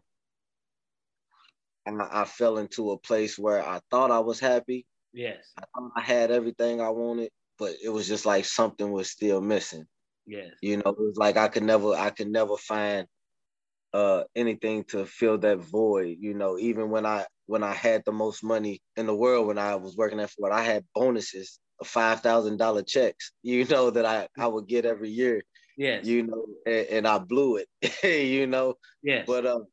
I, 1.86 1.92
I, 2.22 2.24
fell 2.24 2.58
into 2.58 2.90
a 2.90 2.98
place 2.98 3.38
where 3.38 3.64
I 3.64 3.80
thought 3.90 4.10
I 4.10 4.18
was 4.18 4.40
happy. 4.40 4.86
Yes. 5.12 5.52
I 5.56 5.62
thought 5.74 5.92
I 5.96 6.00
had 6.00 6.32
everything 6.32 6.80
I 6.80 6.90
wanted, 6.90 7.30
but 7.58 7.74
it 7.82 7.90
was 7.90 8.08
just 8.08 8.26
like 8.26 8.44
something 8.44 8.90
was 8.90 9.10
still 9.10 9.40
missing. 9.40 9.86
Yes. 10.26 10.52
You 10.62 10.76
know, 10.76 10.90
it 10.90 10.98
was 10.98 11.16
like 11.16 11.36
I 11.36 11.48
could 11.48 11.62
never, 11.64 11.94
I 11.94 12.10
could 12.10 12.28
never 12.28 12.56
find 12.56 13.06
uh 13.92 14.22
anything 14.36 14.84
to 14.84 15.04
fill 15.04 15.36
that 15.38 15.58
void 15.58 16.16
you 16.20 16.32
know 16.32 16.56
even 16.58 16.90
when 16.90 17.04
i 17.04 17.24
when 17.46 17.64
i 17.64 17.72
had 17.72 18.02
the 18.04 18.12
most 18.12 18.44
money 18.44 18.80
in 18.96 19.06
the 19.06 19.14
world 19.14 19.46
when 19.48 19.58
i 19.58 19.74
was 19.74 19.96
working 19.96 20.20
at 20.20 20.30
ford 20.30 20.52
i 20.52 20.62
had 20.62 20.84
bonuses 20.94 21.58
of 21.80 21.86
five 21.88 22.20
thousand 22.20 22.56
dollar 22.56 22.82
checks 22.82 23.32
you 23.42 23.64
know 23.70 23.90
that 23.90 24.06
i 24.06 24.28
i 24.38 24.46
would 24.46 24.68
get 24.68 24.84
every 24.84 25.10
year 25.10 25.42
yes. 25.76 26.04
you 26.04 26.22
know 26.22 26.46
and, 26.66 26.86
and 26.86 27.08
i 27.08 27.18
blew 27.18 27.56
it 27.56 27.68
you 28.04 28.46
know. 28.46 28.74
Yes. 29.02 29.24
But 29.26 29.46
um 29.46 29.66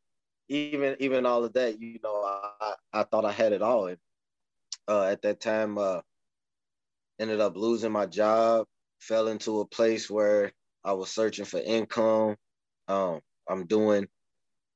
even 0.49 0.95
even 0.99 1.25
all 1.25 1.43
of 1.43 1.53
that 1.53 1.79
you 1.79 1.99
know 2.03 2.15
i 2.23 2.73
i 2.93 3.03
thought 3.03 3.25
i 3.25 3.31
had 3.31 3.51
it 3.51 3.61
all 3.61 3.87
and 3.87 3.97
uh 4.87 5.03
at 5.03 5.21
that 5.21 5.39
time 5.39 5.77
uh 5.77 6.01
ended 7.19 7.39
up 7.41 7.55
losing 7.55 7.91
my 7.91 8.05
job 8.05 8.65
fell 8.99 9.27
into 9.27 9.59
a 9.59 9.67
place 9.67 10.09
where 10.09 10.51
i 10.83 10.93
was 10.93 11.11
searching 11.11 11.45
for 11.45 11.59
income 11.59 12.35
um 12.87 13.21
I'm 13.49 13.65
doing 13.65 14.07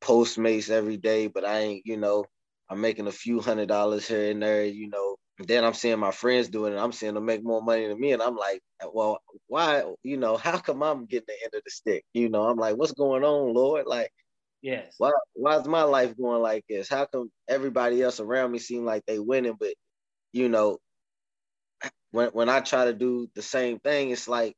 Postmates 0.02 0.70
every 0.70 0.98
day, 0.98 1.28
but 1.28 1.46
I 1.46 1.60
ain't, 1.60 1.86
you 1.86 1.98
know, 1.98 2.26
I'm 2.70 2.82
making 2.82 3.08
a 3.08 3.12
few 3.12 3.40
hundred 3.40 3.68
dollars 3.68 4.08
here 4.08 4.32
and 4.32 4.42
there, 4.42 4.66
you 4.66 4.90
know. 4.90 5.18
And 5.40 5.48
then 5.48 5.64
I'm 5.64 5.74
seeing 5.74 6.00
my 6.00 6.12
friends 6.12 6.50
doing 6.50 6.74
it. 6.74 6.78
I'm 6.78 6.92
seeing 6.92 7.14
them 7.16 7.26
make 7.26 7.44
more 7.44 7.62
money 7.62 7.88
than 7.88 8.00
me. 8.00 8.14
And 8.14 8.22
I'm 8.22 8.36
like, 8.36 8.62
well, 8.94 9.20
why, 9.48 9.84
you 10.04 10.18
know, 10.18 10.38
how 10.38 10.58
come 10.60 10.84
I'm 10.84 11.06
getting 11.06 11.28
the 11.28 11.36
end 11.44 11.54
of 11.56 11.62
the 11.64 11.72
stick? 11.72 12.04
You 12.14 12.30
know, 12.30 12.44
I'm 12.44 12.58
like, 12.58 12.78
what's 12.78 12.94
going 12.94 13.24
on, 13.24 13.54
Lord? 13.54 13.86
Like, 13.88 14.12
yes. 14.62 14.96
Why 14.98 15.12
why 15.34 15.58
is 15.60 15.68
my 15.68 15.84
life 15.84 16.18
going 16.18 16.42
like 16.42 16.66
this? 16.70 16.90
How 16.90 17.06
come 17.06 17.32
everybody 17.50 18.02
else 18.02 18.20
around 18.20 18.52
me 18.52 18.60
seem 18.60 18.86
like 18.86 19.04
they 19.06 19.20
winning, 19.20 19.58
but 19.60 19.74
you 20.34 20.50
know, 20.50 20.80
when 22.12 22.30
when 22.30 22.50
I 22.50 22.60
try 22.60 22.86
to 22.86 22.94
do 22.94 23.30
the 23.36 23.42
same 23.42 23.80
thing, 23.80 24.12
it's 24.12 24.28
like 24.28 24.56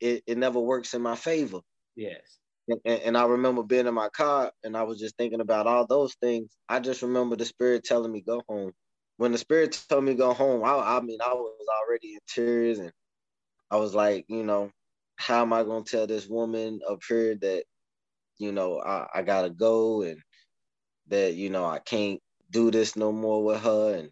it, 0.00 0.22
it 0.26 0.38
never 0.38 0.60
works 0.60 0.94
in 0.94 1.02
my 1.02 1.16
favor. 1.16 1.60
Yes. 1.96 2.38
And, 2.68 3.00
and, 3.00 3.16
I 3.18 3.24
remember 3.24 3.62
being 3.62 3.86
in 3.86 3.94
my 3.94 4.08
car 4.10 4.52
and 4.62 4.76
I 4.76 4.84
was 4.84 5.00
just 5.00 5.16
thinking 5.16 5.40
about 5.40 5.66
all 5.66 5.86
those 5.86 6.14
things. 6.22 6.56
I 6.68 6.78
just 6.78 7.02
remember 7.02 7.34
the 7.34 7.44
spirit 7.44 7.84
telling 7.84 8.12
me 8.12 8.20
go 8.20 8.42
home. 8.48 8.72
When 9.16 9.32
the 9.32 9.38
spirit 9.38 9.78
told 9.88 10.04
me 10.04 10.14
go 10.14 10.32
home, 10.32 10.62
I, 10.62 10.96
I 10.96 11.00
mean 11.00 11.18
I 11.20 11.34
was 11.34 11.66
already 11.82 12.14
in 12.14 12.20
tears 12.28 12.78
and 12.78 12.92
I 13.70 13.76
was 13.76 13.94
like, 13.94 14.24
you 14.28 14.44
know, 14.44 14.70
how 15.16 15.42
am 15.42 15.52
I 15.52 15.64
gonna 15.64 15.84
tell 15.84 16.06
this 16.06 16.28
woman 16.28 16.80
up 16.88 17.00
here 17.06 17.34
that, 17.40 17.64
you 18.38 18.52
know, 18.52 18.80
I, 18.80 19.06
I 19.14 19.22
gotta 19.22 19.50
go 19.50 20.02
and 20.02 20.18
that, 21.08 21.34
you 21.34 21.50
know, 21.50 21.66
I 21.66 21.80
can't 21.80 22.20
do 22.50 22.70
this 22.70 22.94
no 22.94 23.10
more 23.10 23.42
with 23.42 23.60
her 23.62 23.96
and, 23.96 24.10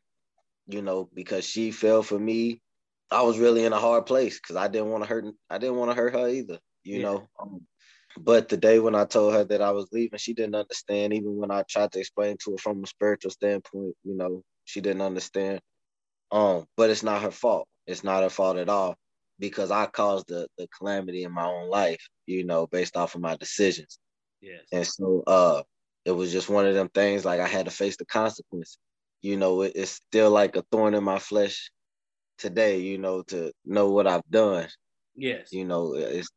you 0.68 0.82
know, 0.82 1.10
because 1.14 1.46
she 1.46 1.72
fell 1.72 2.02
for 2.04 2.18
me. 2.20 2.62
I 3.10 3.22
was 3.22 3.38
really 3.38 3.64
in 3.64 3.72
a 3.74 3.78
hard 3.80 4.06
place 4.06 4.38
because 4.40 4.56
I 4.56 4.68
didn't 4.68 4.90
want 4.90 5.04
to 5.04 5.08
hurt 5.10 5.26
I 5.50 5.58
didn't 5.58 5.76
want 5.76 5.90
to 5.92 5.96
hurt 5.96 6.14
her 6.14 6.28
either, 6.28 6.60
you 6.84 6.98
yeah. 6.98 7.02
know. 7.02 7.28
Um, 7.40 7.62
but 8.18 8.48
the 8.48 8.56
day 8.58 8.80
when 8.80 8.94
I 8.96 9.04
told 9.06 9.34
her 9.34 9.44
that 9.44 9.62
I 9.62 9.72
was 9.72 9.88
leaving, 9.92 10.18
she 10.18 10.34
didn't 10.34 10.56
understand. 10.56 11.14
Even 11.14 11.36
when 11.36 11.50
I 11.52 11.62
tried 11.68 11.92
to 11.92 12.00
explain 12.00 12.36
to 12.44 12.52
her 12.52 12.58
from 12.58 12.84
a 12.84 12.86
spiritual 12.88 13.30
standpoint, 13.32 13.96
you 14.04 14.16
know, 14.16 14.42
she 14.66 14.80
didn't 14.82 15.02
understand. 15.02 15.60
Um, 16.32 16.66
but 16.76 16.90
it's 16.90 17.02
not 17.04 17.22
her 17.22 17.30
fault. 17.32 17.68
It's 17.86 18.04
not 18.04 18.22
her 18.22 18.30
fault 18.30 18.58
at 18.58 18.68
all. 18.68 18.96
because 19.38 19.70
I 19.70 19.86
caused 19.86 20.28
the 20.28 20.48
the 20.58 20.68
calamity 20.78 21.24
in 21.24 21.32
my 21.32 21.46
own 21.46 21.70
life, 21.70 22.08
you 22.26 22.44
know, 22.44 22.66
based 22.66 22.96
off 22.96 23.14
of 23.14 23.20
my 23.20 23.36
decisions. 23.36 23.98
Yes. 24.40 24.62
And 24.72 24.86
so 24.86 25.22
uh 25.26 25.62
it 26.04 26.12
was 26.12 26.32
just 26.32 26.48
one 26.48 26.66
of 26.66 26.74
them 26.74 26.88
things 26.90 27.24
like 27.24 27.40
I 27.40 27.48
had 27.48 27.66
to 27.66 27.70
face 27.72 27.96
the 27.96 28.06
consequence. 28.06 28.78
You 29.22 29.36
know, 29.36 29.62
it, 29.62 29.72
it's 29.74 29.92
still 29.92 30.30
like 30.30 30.56
a 30.56 30.64
thorn 30.70 30.94
in 30.94 31.04
my 31.04 31.18
flesh 31.18 31.70
today, 32.38 32.80
you 32.80 32.98
know, 32.98 33.22
to 33.24 33.52
know 33.64 33.90
what 33.90 34.06
I've 34.06 34.28
done. 34.30 34.68
Yes. 35.16 35.48
You 35.52 35.64
know, 35.64 35.94
it's 35.94 36.28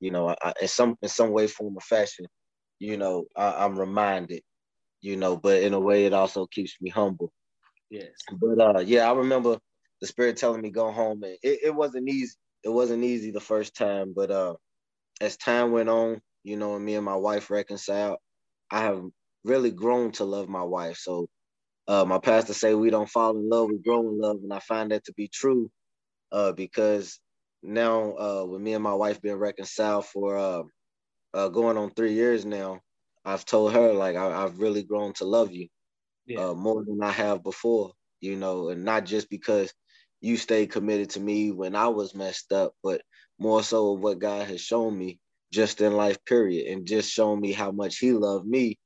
you 0.00 0.10
know, 0.10 0.28
I, 0.28 0.52
in 0.60 0.68
some 0.68 0.96
in 1.02 1.08
some 1.08 1.30
way, 1.30 1.46
form, 1.46 1.76
or 1.76 1.80
fashion, 1.80 2.26
you 2.78 2.96
know, 2.96 3.24
I, 3.36 3.64
I'm 3.64 3.78
reminded, 3.78 4.42
you 5.00 5.16
know, 5.16 5.36
but 5.36 5.62
in 5.62 5.74
a 5.74 5.80
way, 5.80 6.06
it 6.06 6.12
also 6.12 6.46
keeps 6.46 6.76
me 6.80 6.90
humble. 6.90 7.32
Yes. 7.90 8.10
But 8.32 8.60
uh, 8.60 8.80
yeah, 8.80 9.10
I 9.10 9.14
remember 9.14 9.58
the 10.00 10.06
spirit 10.06 10.36
telling 10.36 10.60
me 10.62 10.70
go 10.70 10.90
home, 10.90 11.22
and 11.22 11.36
it, 11.42 11.60
it 11.64 11.74
wasn't 11.74 12.08
easy. 12.08 12.36
It 12.62 12.70
wasn't 12.70 13.04
easy 13.04 13.30
the 13.30 13.40
first 13.40 13.74
time, 13.74 14.12
but 14.14 14.30
uh, 14.30 14.54
as 15.20 15.36
time 15.36 15.72
went 15.72 15.88
on, 15.88 16.20
you 16.44 16.56
know, 16.56 16.76
and 16.76 16.84
me 16.84 16.94
and 16.94 17.04
my 17.04 17.16
wife 17.16 17.50
reconciled, 17.50 18.18
I 18.70 18.80
have 18.80 19.02
really 19.44 19.70
grown 19.70 20.12
to 20.12 20.24
love 20.24 20.48
my 20.48 20.62
wife. 20.62 20.96
So 20.96 21.28
uh, 21.86 22.04
my 22.04 22.18
pastor 22.18 22.54
say 22.54 22.74
we 22.74 22.90
don't 22.90 23.08
fall 23.08 23.36
in 23.36 23.48
love, 23.48 23.68
we 23.68 23.78
grow 23.78 24.00
in 24.00 24.20
love, 24.20 24.38
and 24.42 24.52
I 24.52 24.60
find 24.60 24.90
that 24.90 25.04
to 25.04 25.12
be 25.14 25.28
true 25.28 25.70
uh, 26.32 26.52
because 26.52 27.18
now 27.62 28.16
uh, 28.16 28.44
with 28.44 28.60
me 28.60 28.74
and 28.74 28.82
my 28.82 28.94
wife 28.94 29.20
being 29.20 29.36
reconciled 29.36 30.06
for 30.06 30.36
uh, 30.36 30.62
uh, 31.32 31.48
going 31.48 31.76
on 31.76 31.90
three 31.90 32.14
years 32.14 32.44
now, 32.44 32.80
I've 33.24 33.44
told 33.44 33.72
her 33.72 33.92
like 33.92 34.16
I, 34.16 34.42
have 34.42 34.58
really 34.58 34.82
grown 34.82 35.12
to 35.14 35.24
love 35.24 35.52
you 35.52 35.68
yeah. 36.26 36.48
uh, 36.48 36.54
more 36.54 36.84
than 36.84 37.02
I 37.02 37.10
have 37.10 37.42
before, 37.42 37.92
you 38.20 38.36
know, 38.36 38.68
and 38.68 38.84
not 38.84 39.04
just 39.04 39.30
because 39.30 39.72
you 40.20 40.36
stayed 40.36 40.70
committed 40.70 41.10
to 41.10 41.20
me 41.20 41.50
when 41.50 41.74
I 41.74 41.88
was 41.88 42.14
messed 42.14 42.52
up, 42.52 42.74
but 42.82 43.02
more 43.38 43.62
so 43.62 43.94
of 43.94 44.00
what 44.00 44.18
God 44.18 44.46
has 44.46 44.60
shown 44.60 44.96
me 44.96 45.18
just 45.52 45.80
in 45.80 45.92
life, 45.92 46.24
period, 46.24 46.72
and 46.72 46.86
just 46.86 47.10
shown 47.10 47.40
me 47.40 47.52
how 47.52 47.70
much 47.70 47.98
He 47.98 48.12
loved 48.12 48.46
me 48.46 48.78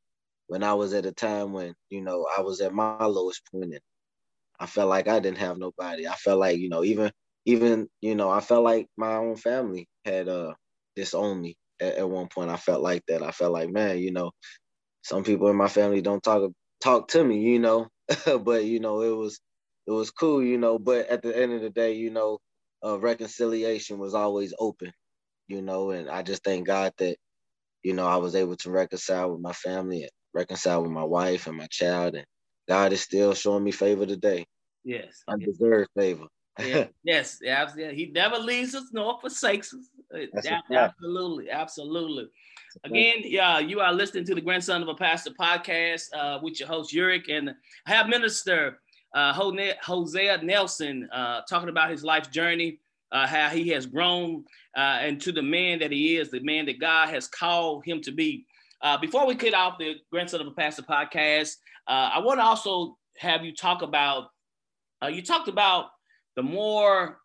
when 0.49 0.65
I 0.65 0.75
was 0.75 0.95
at 0.95 1.07
a 1.07 1.13
time 1.13 1.55
when 1.55 1.75
you 1.91 2.03
know 2.03 2.27
I 2.39 2.43
was 2.43 2.63
at 2.63 2.75
my 2.75 3.07
lowest 3.07 3.43
point 3.53 3.67
and 3.75 3.81
I 4.61 4.67
felt 4.67 4.91
like 4.91 5.09
I 5.09 5.21
didn't 5.21 5.39
have 5.39 5.59
nobody. 5.59 6.09
I 6.09 6.15
felt 6.17 6.41
like 6.41 6.59
you 6.59 6.69
know 6.69 6.85
even 6.85 7.13
even 7.47 7.89
you 8.01 8.15
know 8.15 8.31
I 8.31 8.41
felt 8.41 8.65
like 8.65 8.89
my 8.97 9.17
own 9.17 9.37
family 9.37 9.89
had 10.05 10.29
uh 10.29 10.55
disowned 10.97 11.43
me 11.43 11.57
at, 11.81 11.97
at 11.97 12.11
one 12.11 12.29
point. 12.29 12.51
I 12.51 12.59
felt 12.59 12.83
like 12.83 13.05
that. 13.09 13.23
I 13.23 13.33
felt 13.33 13.53
like 13.53 13.71
man, 13.71 13.99
you 13.99 14.13
know, 14.13 14.33
some 15.03 15.25
people 15.25 15.49
in 15.49 15.57
my 15.57 15.69
family 15.69 16.03
don't 16.03 16.23
talk 16.23 16.51
talk 16.83 17.09
to 17.09 17.25
me, 17.25 17.41
you 17.41 17.59
know, 17.61 17.89
but 18.43 18.65
you 18.65 18.81
know 18.81 19.03
it 19.03 19.17
was 19.17 19.41
it 19.87 19.93
was 19.93 20.11
cool, 20.11 20.43
you 20.45 20.59
know. 20.59 20.79
But 20.79 21.09
at 21.09 21.23
the 21.23 21.37
end 21.37 21.53
of 21.55 21.63
the 21.63 21.71
day, 21.71 21.95
you 21.95 22.11
know, 22.11 22.39
uh, 22.85 22.99
reconciliation 23.01 23.99
was 23.99 24.15
always 24.15 24.55
open, 24.59 24.93
you 25.49 25.63
know, 25.63 25.91
and 25.93 26.11
I 26.11 26.23
just 26.23 26.45
thank 26.45 26.67
God 26.67 26.93
that 26.99 27.17
you 27.85 27.95
know 27.95 28.07
I 28.07 28.17
was 28.19 28.35
able 28.37 28.57
to 28.59 28.71
reconcile 28.73 29.33
with 29.33 29.41
my 29.43 29.53
family 29.55 30.03
and 30.05 30.13
reconcile 30.39 30.83
with 30.83 30.93
my 30.93 31.05
wife 31.05 31.47
and 31.47 31.57
my 31.57 31.67
child, 31.67 32.15
and 32.15 32.27
God 32.69 32.93
is 32.93 33.01
still 33.01 33.35
showing 33.35 33.65
me 33.65 33.73
favor 33.73 34.07
today. 34.07 34.47
Yes, 34.85 35.23
undeserved 35.27 35.91
yes. 35.95 36.05
favor. 36.05 36.27
yeah, 36.61 36.87
yes, 37.05 37.39
absolutely. 37.47 37.97
He 37.97 38.07
never 38.07 38.39
leaves 38.39 38.75
us 38.75 38.91
nor 38.93 39.21
forsakes 39.21 39.75
us. 39.75 39.91
absolutely, 40.71 41.51
absolutely. 41.51 42.29
Again, 42.85 43.17
yeah, 43.25 43.59
you 43.59 43.81
are 43.81 43.93
listening 43.93 44.25
to 44.27 44.35
the 44.35 44.41
Grandson 44.41 44.83
of 44.83 44.89
a 44.89 44.95
Pastor 44.95 45.31
podcast 45.31 46.05
uh, 46.15 46.39
with 46.43 46.61
your 46.61 46.69
host 46.69 46.95
Yurik, 46.95 47.31
and 47.31 47.51
I 47.87 47.91
have 47.95 48.09
Minister 48.09 48.79
uh, 49.15 49.33
Hosea 49.33 50.39
Nelson 50.43 51.09
uh, 51.13 51.41
talking 51.49 51.71
about 51.71 51.91
his 51.91 52.05
life 52.05 52.31
journey, 52.31 52.79
uh, 53.11 53.27
how 53.27 53.49
he 53.49 53.69
has 53.69 53.87
grown 53.87 54.45
uh, 54.77 55.11
to 55.19 55.33
the 55.33 55.43
man 55.43 55.79
that 55.81 55.91
he 55.91 56.17
is, 56.17 56.31
the 56.31 56.41
man 56.41 56.67
that 56.67 56.79
God 56.79 57.09
has 57.09 57.27
called 57.27 57.85
him 57.85 58.01
to 58.03 58.13
be. 58.13 58.47
Uh, 58.81 58.97
before 58.99 59.27
we 59.27 59.35
cut 59.35 59.55
off 59.55 59.79
the 59.79 59.97
Grandson 60.11 60.41
of 60.41 60.47
a 60.47 60.53
Pastor 60.53 60.83
podcast, 60.83 61.57
uh, 61.87 62.11
I 62.15 62.21
want 62.21 62.39
to 62.39 62.45
also 62.45 62.97
have 63.17 63.45
you 63.45 63.55
talk 63.55 63.83
about. 63.83 64.29
Uh, 65.03 65.09
you 65.09 65.23
talked 65.23 65.49
about 65.49 65.91
the 66.37 66.43
more 66.43 67.21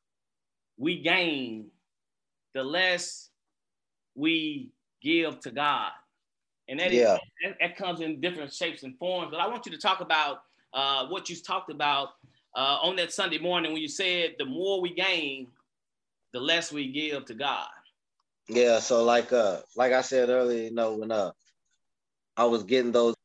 we 0.78 1.02
gain, 1.02 1.68
the 2.54 2.64
less 2.64 3.30
we 4.16 4.72
give 5.02 5.40
to 5.42 5.52
God, 5.52 5.92
and 6.68 6.80
that, 6.80 6.92
yeah. 6.92 7.16
is, 7.16 7.20
that, 7.44 7.58
that 7.60 7.78
comes 7.78 8.02
in 8.02 8.22
different 8.22 8.54
shapes 8.54 8.84
and 8.84 8.98
forms. 8.98 9.30
But 9.32 9.40
I 9.40 9.48
want 9.48 9.66
you 9.66 9.72
to 9.72 9.78
talk 9.78 10.02
about 10.02 10.42
uh, 10.74 11.08
what 11.08 11.30
you 11.30 11.36
talked 11.36 11.72
about 11.72 12.10
uh, 12.56 12.78
on 12.82 12.96
that 12.96 13.12
Sunday 13.12 13.40
morning 13.40 13.74
when 13.74 13.82
you 13.82 13.88
said 13.88 14.36
the 14.40 14.46
more 14.46 14.82
we 14.82 14.94
gain, 14.94 15.48
the 16.32 16.40
less 16.40 16.72
we 16.72 16.92
give 16.92 17.26
to 17.26 17.34
God. 17.34 17.68
Yeah, 18.50 18.80
so 18.80 19.04
like 19.04 19.32
uh 19.32 19.60
like 19.76 19.94
I 19.94 20.02
said 20.02 20.30
earlier, 20.30 20.64
you 20.64 20.74
know, 20.74 20.96
when 20.96 21.12
uh 21.12 21.32
I 22.38 22.46
was 22.46 22.64
getting 22.64 22.92
those 22.92 23.16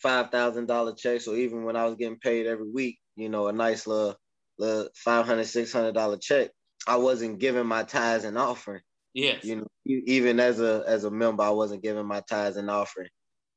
five 0.00 0.30
thousand 0.30 0.66
dollar 0.66 0.94
checks, 0.94 1.26
or 1.26 1.36
even 1.36 1.64
when 1.64 1.76
I 1.76 1.86
was 1.86 1.96
getting 1.96 2.18
paid 2.18 2.46
every 2.46 2.70
week, 2.70 2.98
you 3.16 3.28
know, 3.28 3.48
a 3.48 3.52
nice 3.52 3.86
little, 3.86 4.16
little 4.58 4.88
five 4.94 5.26
hundred, 5.26 5.46
six 5.46 5.72
hundred 5.72 5.94
dollar 5.94 6.16
check, 6.18 6.50
I 6.86 6.96
wasn't 6.96 7.38
giving 7.38 7.66
my 7.66 7.84
tithes 7.84 8.24
and 8.24 8.38
offering. 8.38 8.82
Yes. 9.14 9.44
You 9.44 9.56
know, 9.56 9.66
even 9.84 10.40
as 10.40 10.60
a 10.60 10.82
as 10.86 11.04
a 11.04 11.10
member, 11.10 11.44
I 11.44 11.50
wasn't 11.50 11.82
giving 11.82 12.06
my 12.06 12.20
tithes 12.28 12.56
and 12.56 12.70
offering. 12.70 13.08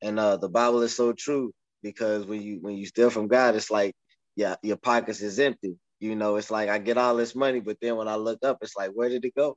And 0.02 0.18
uh 0.18 0.36
the 0.36 0.48
Bible 0.48 0.82
is 0.82 0.94
so 0.94 1.12
true 1.12 1.52
because 1.82 2.24
when 2.24 2.40
you 2.42 2.58
when 2.60 2.76
you 2.76 2.86
steal 2.86 3.10
from 3.10 3.28
God, 3.28 3.56
it's 3.56 3.70
like 3.70 3.94
yeah, 4.36 4.54
your 4.62 4.76
pockets 4.76 5.20
is 5.20 5.40
empty. 5.40 5.76
You 5.98 6.14
know, 6.14 6.36
it's 6.36 6.50
like 6.50 6.68
I 6.68 6.78
get 6.78 6.96
all 6.96 7.16
this 7.16 7.34
money, 7.34 7.58
but 7.60 7.78
then 7.82 7.96
when 7.96 8.06
I 8.06 8.14
look 8.14 8.38
up, 8.44 8.58
it's 8.62 8.76
like, 8.76 8.90
where 8.92 9.08
did 9.08 9.24
it 9.24 9.34
go? 9.34 9.56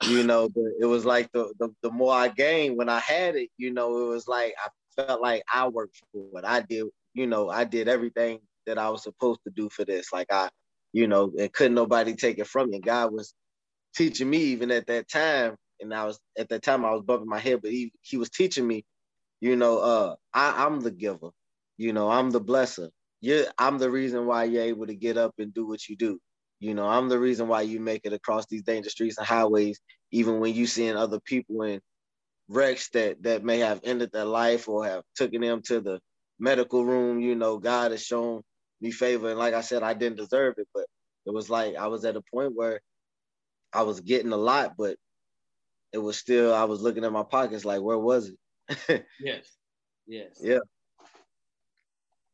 You 0.00 0.24
know, 0.24 0.48
it 0.80 0.86
was 0.86 1.04
like 1.04 1.30
the, 1.32 1.52
the, 1.58 1.70
the 1.82 1.90
more 1.90 2.14
I 2.14 2.28
gained 2.28 2.76
when 2.78 2.88
I 2.88 3.00
had 3.00 3.36
it, 3.36 3.50
you 3.58 3.72
know, 3.72 3.98
it 4.02 4.08
was 4.08 4.28
like 4.28 4.54
I 4.64 5.02
felt 5.02 5.22
like 5.22 5.42
I 5.52 5.68
worked 5.68 6.00
for 6.12 6.40
it. 6.40 6.44
I 6.44 6.60
did, 6.62 6.86
you 7.14 7.26
know, 7.26 7.50
I 7.50 7.64
did 7.64 7.88
everything 7.88 8.40
that 8.66 8.78
I 8.78 8.90
was 8.90 9.02
supposed 9.04 9.40
to 9.46 9.52
do 9.54 9.68
for 9.70 9.84
this. 9.84 10.12
Like 10.12 10.32
I, 10.32 10.50
you 10.92 11.06
know, 11.08 11.32
and 11.38 11.52
couldn't 11.52 11.74
nobody 11.74 12.14
take 12.14 12.38
it 12.38 12.46
from 12.48 12.70
me. 12.70 12.80
God 12.80 13.12
was 13.12 13.34
teaching 13.96 14.30
me 14.30 14.38
even 14.38 14.70
at 14.70 14.86
that 14.88 15.08
time, 15.08 15.56
and 15.80 15.94
I 15.94 16.06
was 16.06 16.20
at 16.38 16.48
that 16.50 16.62
time 16.62 16.84
I 16.84 16.92
was 16.92 17.02
bumping 17.02 17.28
my 17.28 17.40
head, 17.40 17.60
but 17.62 17.72
he 17.72 17.92
he 18.02 18.16
was 18.18 18.30
teaching 18.30 18.66
me, 18.66 18.84
you 19.40 19.56
know, 19.56 19.78
uh, 19.78 20.16
I, 20.34 20.66
I'm 20.66 20.80
the 20.80 20.92
giver, 20.92 21.30
you 21.78 21.92
know, 21.92 22.10
I'm 22.10 22.30
the 22.30 22.40
blesser. 22.42 22.90
You 23.22 23.46
I'm 23.58 23.78
the 23.78 23.90
reason 23.90 24.26
why 24.26 24.44
you're 24.44 24.64
able 24.64 24.86
to 24.88 24.94
get 24.96 25.18
up 25.18 25.34
and 25.38 25.54
do 25.54 25.66
what 25.66 25.88
you 25.88 25.96
do. 25.96 26.20
You 26.62 26.74
know, 26.74 26.86
I'm 26.86 27.08
the 27.08 27.18
reason 27.18 27.48
why 27.48 27.62
you 27.62 27.80
make 27.80 28.02
it 28.04 28.12
across 28.12 28.46
these 28.46 28.62
dangerous 28.62 28.92
streets 28.92 29.18
and 29.18 29.26
highways, 29.26 29.80
even 30.12 30.38
when 30.38 30.54
you 30.54 30.68
seeing 30.68 30.96
other 30.96 31.18
people 31.18 31.62
in 31.62 31.80
wrecks 32.48 32.88
that 32.90 33.20
that 33.24 33.42
may 33.42 33.58
have 33.58 33.80
ended 33.82 34.10
their 34.12 34.24
life 34.24 34.68
or 34.68 34.84
have 34.84 35.02
taken 35.16 35.40
them 35.40 35.62
to 35.62 35.80
the 35.80 35.98
medical 36.38 36.84
room. 36.84 37.20
You 37.20 37.34
know, 37.34 37.58
God 37.58 37.90
has 37.90 38.04
shown 38.04 38.42
me 38.80 38.92
favor, 38.92 39.30
and 39.30 39.38
like 39.40 39.54
I 39.54 39.60
said, 39.60 39.82
I 39.82 39.94
didn't 39.94 40.18
deserve 40.18 40.54
it, 40.58 40.68
but 40.72 40.86
it 41.26 41.34
was 41.34 41.50
like 41.50 41.74
I 41.74 41.88
was 41.88 42.04
at 42.04 42.16
a 42.16 42.22
point 42.32 42.54
where 42.54 42.80
I 43.72 43.82
was 43.82 44.00
getting 44.00 44.32
a 44.32 44.36
lot, 44.36 44.74
but 44.78 44.96
it 45.92 45.98
was 45.98 46.16
still 46.16 46.54
I 46.54 46.64
was 46.64 46.80
looking 46.80 47.04
at 47.04 47.12
my 47.12 47.24
pockets 47.24 47.64
like, 47.64 47.82
where 47.82 47.98
was 47.98 48.30
it? 48.68 49.04
yes, 49.20 49.46
yes, 50.06 50.38
yeah. 50.40 50.58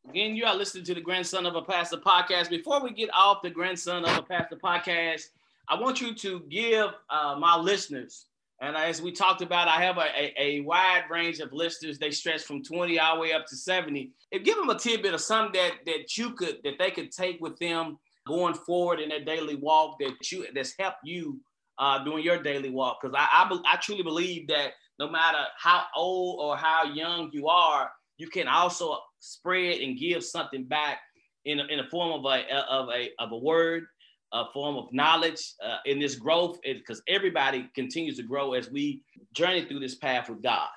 Again, 0.09 0.37
you 0.37 0.47
are 0.47 0.57
listening 0.57 0.85
to 0.85 0.95
the 0.95 1.03
Grandson 1.03 1.45
of 1.45 1.55
a 1.55 1.61
Pastor 1.61 1.99
podcast. 1.99 2.49
Before 2.49 2.83
we 2.83 2.93
get 2.93 3.11
off 3.13 3.43
the 3.43 3.51
Grandson 3.51 4.07
of 4.07 4.17
a 4.17 4.23
Pastor 4.23 4.57
podcast, 4.57 5.25
I 5.69 5.79
want 5.79 6.01
you 6.01 6.15
to 6.15 6.41
give 6.49 6.89
uh, 7.11 7.37
my 7.39 7.59
listeners, 7.59 8.25
and 8.63 8.75
as 8.75 9.03
we 9.03 9.13
talked 9.13 9.43
about, 9.43 9.69
I 9.69 9.83
have 9.83 9.99
a, 9.99 10.07
a, 10.19 10.35
a, 10.39 10.61
wide 10.61 11.05
range 11.11 11.41
of 11.41 11.53
listeners. 11.53 11.99
They 11.99 12.11
stretch 12.11 12.45
from 12.45 12.65
20 12.65 12.99
all 12.99 13.17
the 13.17 13.21
way 13.21 13.33
up 13.35 13.45
to 13.49 13.57
70. 13.57 14.11
If 14.33 14.45
give 14.45 14.57
them 14.57 14.71
a 14.71 14.79
tidbit 14.79 15.13
of 15.13 15.21
something 15.21 15.61
that 15.61 15.73
that 15.85 16.17
you 16.17 16.31
could 16.31 16.57
that 16.65 16.79
they 16.79 16.91
could 16.91 17.13
take 17.13 17.39
with 17.43 17.59
them 17.59 17.99
going 18.27 18.55
forward 18.55 19.01
in 19.01 19.11
their 19.11 19.25
daily 19.25 19.57
walk 19.57 19.99
that 20.01 20.33
you 20.33 20.47
that's 20.55 20.73
helped 20.79 21.05
you 21.05 21.39
uh, 21.79 22.03
doing 22.03 22.25
your 22.25 22.43
daily 22.43 22.71
walk. 22.71 23.01
Because 23.03 23.15
I, 23.15 23.27
I 23.31 23.75
I 23.75 23.77
truly 23.77 24.03
believe 24.03 24.49
that 24.49 24.71
no 24.99 25.11
matter 25.11 25.45
how 25.59 25.83
old 25.95 26.41
or 26.41 26.57
how 26.57 26.85
young 26.85 27.29
you 27.31 27.49
are, 27.49 27.91
you 28.17 28.29
can 28.29 28.49
also 28.49 29.01
spread 29.21 29.81
and 29.81 29.99
give 29.99 30.25
something 30.25 30.65
back 30.65 30.99
in 31.45 31.61
a, 31.61 31.65
in 31.65 31.81
a 31.81 31.89
form 31.89 32.13
of 32.13 32.25
a 32.25 32.55
of 32.71 32.89
a 32.91 33.11
of 33.19 33.33
a 33.33 33.37
word, 33.37 33.85
a 34.33 34.45
form 34.53 34.77
of 34.77 34.93
knowledge 34.93 35.55
uh, 35.65 35.79
in 35.87 35.99
this 35.99 36.15
growth, 36.15 36.59
because 36.63 37.03
everybody 37.09 37.69
continues 37.75 38.17
to 38.17 38.23
grow 38.23 38.55
as 38.55 38.71
we 38.71 39.03
journey 39.33 39.65
through 39.65 39.81
this 39.81 39.97
path 39.97 40.29
with 40.29 40.43
God. 40.43 40.69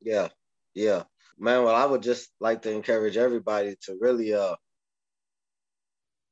Yeah, 0.00 0.28
yeah, 0.74 1.02
man. 1.38 1.64
Well, 1.64 1.74
I 1.74 1.84
would 1.84 2.02
just 2.02 2.30
like 2.40 2.62
to 2.62 2.70
encourage 2.70 3.16
everybody 3.16 3.76
to 3.82 3.96
really 4.00 4.34
uh 4.34 4.56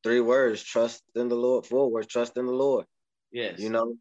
three 0.02 0.20
words: 0.20 0.62
trust 0.62 1.02
in 1.14 1.28
the 1.28 1.34
Lord. 1.34 1.66
Four 1.66 1.90
words: 1.90 2.06
trust 2.06 2.36
in 2.36 2.46
the 2.46 2.52
Lord. 2.52 2.86
Yes. 3.32 3.58
You 3.58 3.70
know, 3.70 3.96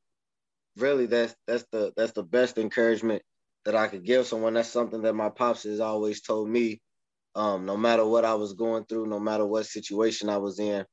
really, 0.78 1.08
that's 1.08 1.36
that's 1.48 1.66
the 1.72 1.94
that's 1.98 2.12
the 2.12 2.24
best 2.24 2.58
encouragement 2.58 3.24
that 3.66 3.76
I 3.76 3.88
could 3.88 4.04
give 4.04 4.28
someone. 4.28 4.54
That's 4.54 4.70
something 4.70 5.02
that 5.02 5.16
my 5.16 5.30
pops 5.30 5.64
has 5.64 5.80
always 5.80 6.22
told 6.22 6.48
me 6.48 6.82
um, 7.36 7.66
no 7.66 7.78
matter 7.78 8.06
what 8.06 8.26
I 8.26 8.36
was 8.36 8.54
going 8.54 8.86
through, 8.86 9.08
no 9.08 9.20
matter 9.20 9.46
what 9.46 9.66
situation 9.66 10.30
I 10.30 10.38
was 10.38 10.60
in, 10.60 10.86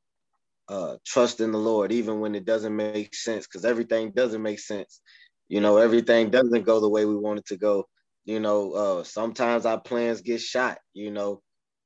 uh, 0.69 0.97
trust 1.07 1.41
in 1.41 1.53
the 1.53 1.59
Lord, 1.59 1.93
even 1.93 2.21
when 2.21 2.35
it 2.35 2.45
doesn't 2.45 2.75
make 2.75 3.15
sense, 3.15 3.47
because 3.47 3.65
everything 3.65 4.13
doesn't 4.13 4.43
make 4.43 4.61
sense. 4.61 5.01
You 5.49 5.61
know, 5.61 5.77
everything 5.79 6.31
doesn't 6.31 6.65
go 6.65 6.81
the 6.81 6.89
way 6.89 7.05
we 7.05 7.17
want 7.17 7.41
it 7.41 7.47
to 7.47 7.57
go. 7.57 7.87
You 8.25 8.41
know, 8.41 8.73
uh, 8.73 9.05
sometimes 9.05 9.67
our 9.67 9.81
plans 9.81 10.23
get 10.23 10.41
shot, 10.41 10.79
you 10.95 11.11
know, 11.11 11.43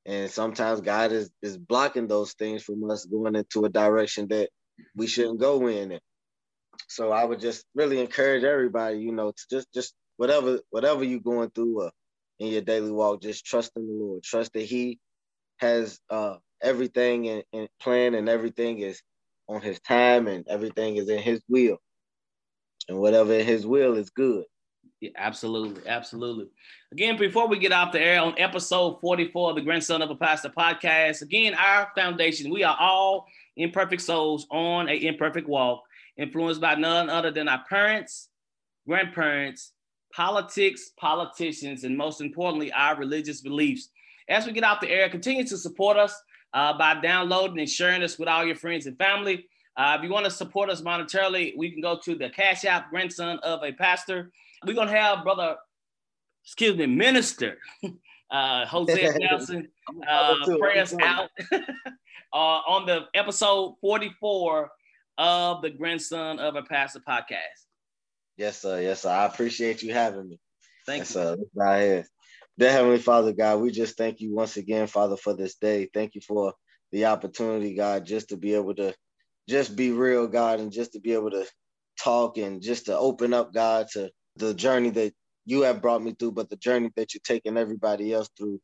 and 0.07 0.31
sometimes 0.31 0.81
God 0.81 1.13
is, 1.13 1.31
is 1.43 1.59
blocking 1.59 2.07
those 2.07 2.35
things 2.35 2.63
from 2.63 2.89
us 2.91 3.07
going 3.07 3.35
into 3.35 3.65
a 3.65 3.69
direction 3.69 4.29
that 4.29 4.51
we 4.95 5.07
shouldn't 5.07 5.41
go 5.41 5.67
in. 5.69 5.99
So 6.89 7.11
I 7.11 7.25
would 7.25 7.41
just 7.41 7.65
really 7.75 8.01
encourage 8.01 8.45
everybody, 8.45 8.99
you 8.99 9.13
know, 9.13 9.33
to 9.33 9.43
just 9.51 9.73
just 9.75 9.95
whatever 10.17 10.61
whatever 10.71 11.05
you're 11.05 11.21
going 11.21 11.51
through 11.51 11.87
uh, 11.87 11.91
in 12.39 12.49
your 12.49 12.63
daily 12.63 12.91
walk, 12.91 13.23
just 13.23 13.45
trust 13.45 13.73
in 13.77 13.87
the 13.87 13.93
Lord. 13.93 14.23
Trust 14.23 14.53
that 14.53 14.63
He 14.63 14.99
has 15.59 16.01
uh, 16.11 16.37
everything 16.63 17.27
in, 17.27 17.43
in 17.53 17.69
plan 17.81 18.15
and 18.15 18.29
everything 18.29 18.81
is 18.81 19.01
on 19.49 19.63
His 19.63 19.81
time 19.81 20.27
and 20.29 20.47
everything 20.49 20.97
is 20.97 21.09
in 21.09 21.19
His 21.19 21.41
will. 21.49 21.79
And 22.89 22.99
whatever 22.99 23.33
in 23.33 23.47
His 23.47 23.67
will 23.67 23.95
is 23.95 24.11
good. 24.11 24.45
Yeah, 25.01 25.11
absolutely, 25.17 25.87
absolutely. 25.87 26.47
Again, 26.91 27.19
before 27.19 27.49
we 27.49 27.59
get 27.59 27.73
off 27.73 27.93
the 27.93 28.01
air 28.01 28.21
on 28.21 28.35
episode 28.39 28.99
44 29.01 29.51
of 29.51 29.57
the 29.57 29.63
Grandson 29.63 30.01
of 30.01 30.09
a 30.11 30.17
Pastor 30.17 30.49
podcast, 30.49 31.21
again, 31.21 31.55
our 31.55 31.91
foundation, 31.95 32.51
we 32.51 32.65
are 32.65 32.77
all 32.79 33.27
imperfect 33.57 34.01
souls 34.01 34.47
on 34.51 34.89
a 34.89 34.95
imperfect 34.95 35.49
walk, 35.49 35.83
influenced 36.17 36.63
by 36.63 36.77
none 36.77 37.11
other 37.11 37.31
than 37.31 37.47
our 37.47 37.63
parents, 37.69 38.29
grandparents, 38.89 39.73
politics, 40.17 40.93
politicians, 40.97 41.85
and 41.85 41.95
most 41.95 42.23
importantly, 42.23 42.73
our 42.73 42.97
religious 42.97 43.43
beliefs. 43.43 43.91
As 44.31 44.47
we 44.47 44.53
get 44.53 44.65
off 44.65 44.81
the 44.81 44.91
air, 44.91 45.11
continue 45.11 45.45
to 45.45 45.59
support 45.59 45.99
us 45.99 46.19
uh, 46.55 46.77
by 46.79 46.99
downloading 47.01 47.59
and 47.59 47.69
sharing 47.69 48.03
us 48.03 48.19
with 48.19 48.27
all 48.27 48.45
your 48.45 48.57
friends 48.57 48.87
and 48.87 48.97
family. 48.97 49.47
Uh, 49.77 49.95
if 49.99 50.03
you 50.03 50.11
want 50.11 50.25
to 50.25 50.31
support 50.31 50.71
us 50.71 50.81
monetarily, 50.81 51.55
we 51.59 51.71
can 51.71 51.83
go 51.83 51.99
to 52.03 52.15
the 52.15 52.31
Cash 52.31 52.65
App 52.65 52.89
Grandson 52.89 53.39
of 53.43 53.63
a 53.63 53.73
Pastor. 53.73 54.33
We're 54.67 54.73
going 54.73 54.89
to 54.89 54.99
have 54.99 55.23
brother, 55.23 55.57
excuse 56.43 56.77
me, 56.77 56.87
Minister 56.87 57.59
uh, 58.31 58.65
Jose 58.65 59.19
Nelson 59.19 59.69
uh, 60.09 60.35
pray 60.59 60.81
us 60.81 60.95
out 60.99 61.29
uh, 61.53 62.37
on 62.37 62.87
the 62.87 63.03
episode 63.15 63.75
44 63.83 64.71
of 65.19 65.61
the 65.61 65.71
Grandson 65.71 66.39
of 66.39 66.57
a 66.57 66.63
Pastor 66.63 67.01
podcast. 67.07 67.67
Yes, 68.39 68.63
sir. 68.63 68.83
Yes, 68.83 69.03
sir. 69.03 69.11
I 69.11 69.27
appreciate 69.27 69.85
you 69.85 69.95
having 69.95 70.29
me. 70.29 70.41
Thank 70.87 71.03
yes, 71.03 71.11
you. 71.11 71.15
Sir. 71.15 71.39
Right 71.55 71.83
here. 71.83 72.07
Dear 72.59 72.73
Heavenly 72.73 72.99
Father, 73.01 73.33
God, 73.35 73.61
we 73.61 73.73
just 73.73 73.99
thank 73.99 74.21
you 74.21 74.35
once 74.35 74.59
again, 74.59 74.89
Father, 74.89 75.19
for 75.19 75.35
this 75.37 75.57
day. 75.57 75.89
Thank 75.95 76.17
you 76.17 76.23
for 76.23 76.55
the 76.93 77.07
opportunity, 77.07 77.75
God, 77.77 78.07
just 78.07 78.31
to 78.31 78.39
be 78.39 78.55
able 78.55 78.77
to 78.77 78.95
just 79.49 79.77
be 79.77 79.93
real, 79.93 80.29
God, 80.29 80.61
and 80.61 80.73
just 80.73 80.95
to 80.95 81.01
be 81.01 81.15
able 81.15 81.33
to 81.33 81.47
talk 82.03 82.39
and 82.39 82.63
just 82.63 82.87
to 82.87 82.99
open 82.99 83.35
up, 83.35 83.55
God, 83.55 83.89
to 83.95 84.11
the 84.37 84.55
journey 84.55 84.91
that 84.93 85.15
you 85.47 85.63
have 85.63 85.83
brought 85.83 86.03
me 86.03 86.17
through, 86.19 86.33
but 86.33 86.51
the 86.51 86.57
journey 86.57 86.91
that 86.97 87.15
you're 87.15 87.23
taking 87.25 87.59
everybody 87.59 88.15
else 88.15 88.31
through 88.39 88.61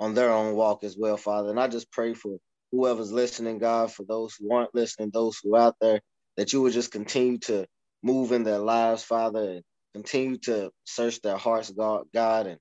on 0.00 0.14
their 0.14 0.32
own 0.32 0.56
walk 0.56 0.84
as 0.84 0.96
well, 0.98 1.18
Father. 1.18 1.50
And 1.50 1.60
I 1.60 1.68
just 1.68 1.92
pray 1.92 2.14
for 2.14 2.38
whoever's 2.72 3.12
listening, 3.12 3.58
God, 3.58 3.92
for 3.92 4.04
those 4.04 4.36
who 4.36 4.54
aren't 4.54 4.74
listening, 4.74 5.10
those 5.14 5.38
who 5.42 5.56
are 5.56 5.62
out 5.62 5.76
there, 5.80 6.00
that 6.38 6.52
you 6.52 6.62
would 6.62 6.74
just 6.74 6.92
continue 6.92 7.38
to 7.40 7.66
move 8.02 8.32
in 8.32 8.44
their 8.44 8.58
lives, 8.58 9.02
Father, 9.02 9.50
and 9.50 9.62
continue 9.94 10.38
to 10.38 10.70
search 10.84 11.20
their 11.22 11.36
hearts, 11.36 11.70
God, 11.70 12.04
God, 12.12 12.46
and 12.46 12.58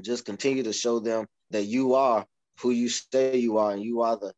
just 0.00 0.24
continue 0.24 0.62
to 0.64 0.72
show 0.72 1.00
them 1.00 1.26
that 1.50 1.64
you 1.64 1.94
are 1.94 2.24
who 2.60 2.70
you 2.70 2.88
say 2.88 3.36
you 3.36 3.58
are, 3.58 3.72
and 3.72 3.82
you 3.82 4.02
are 4.02 4.16
the 4.16 4.32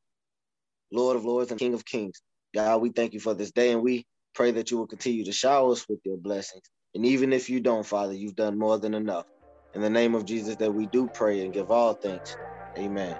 Lord 0.90 1.16
of 1.16 1.24
Lords 1.24 1.50
and 1.50 1.60
King 1.60 1.74
of 1.74 1.84
Kings. 1.84 2.20
God, 2.54 2.80
we 2.80 2.90
thank 2.90 3.12
you 3.12 3.20
for 3.20 3.34
this 3.34 3.52
day, 3.52 3.72
and 3.72 3.82
we 3.82 4.06
pray 4.34 4.50
that 4.52 4.70
you 4.70 4.78
will 4.78 4.86
continue 4.86 5.24
to 5.24 5.32
shower 5.32 5.70
us 5.72 5.86
with 5.88 6.00
your 6.04 6.16
blessings. 6.16 6.64
And 6.94 7.04
even 7.06 7.32
if 7.32 7.50
you 7.50 7.60
don't, 7.60 7.86
Father, 7.86 8.14
you've 8.14 8.36
done 8.36 8.58
more 8.58 8.78
than 8.78 8.94
enough. 8.94 9.26
In 9.74 9.82
the 9.82 9.90
name 9.90 10.14
of 10.14 10.24
Jesus, 10.24 10.56
that 10.56 10.72
we 10.72 10.86
do 10.86 11.08
pray 11.12 11.44
and 11.44 11.52
give 11.52 11.70
all 11.70 11.94
thanks. 11.94 12.34
Amen. 12.78 13.16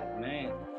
Amen. 0.00 0.71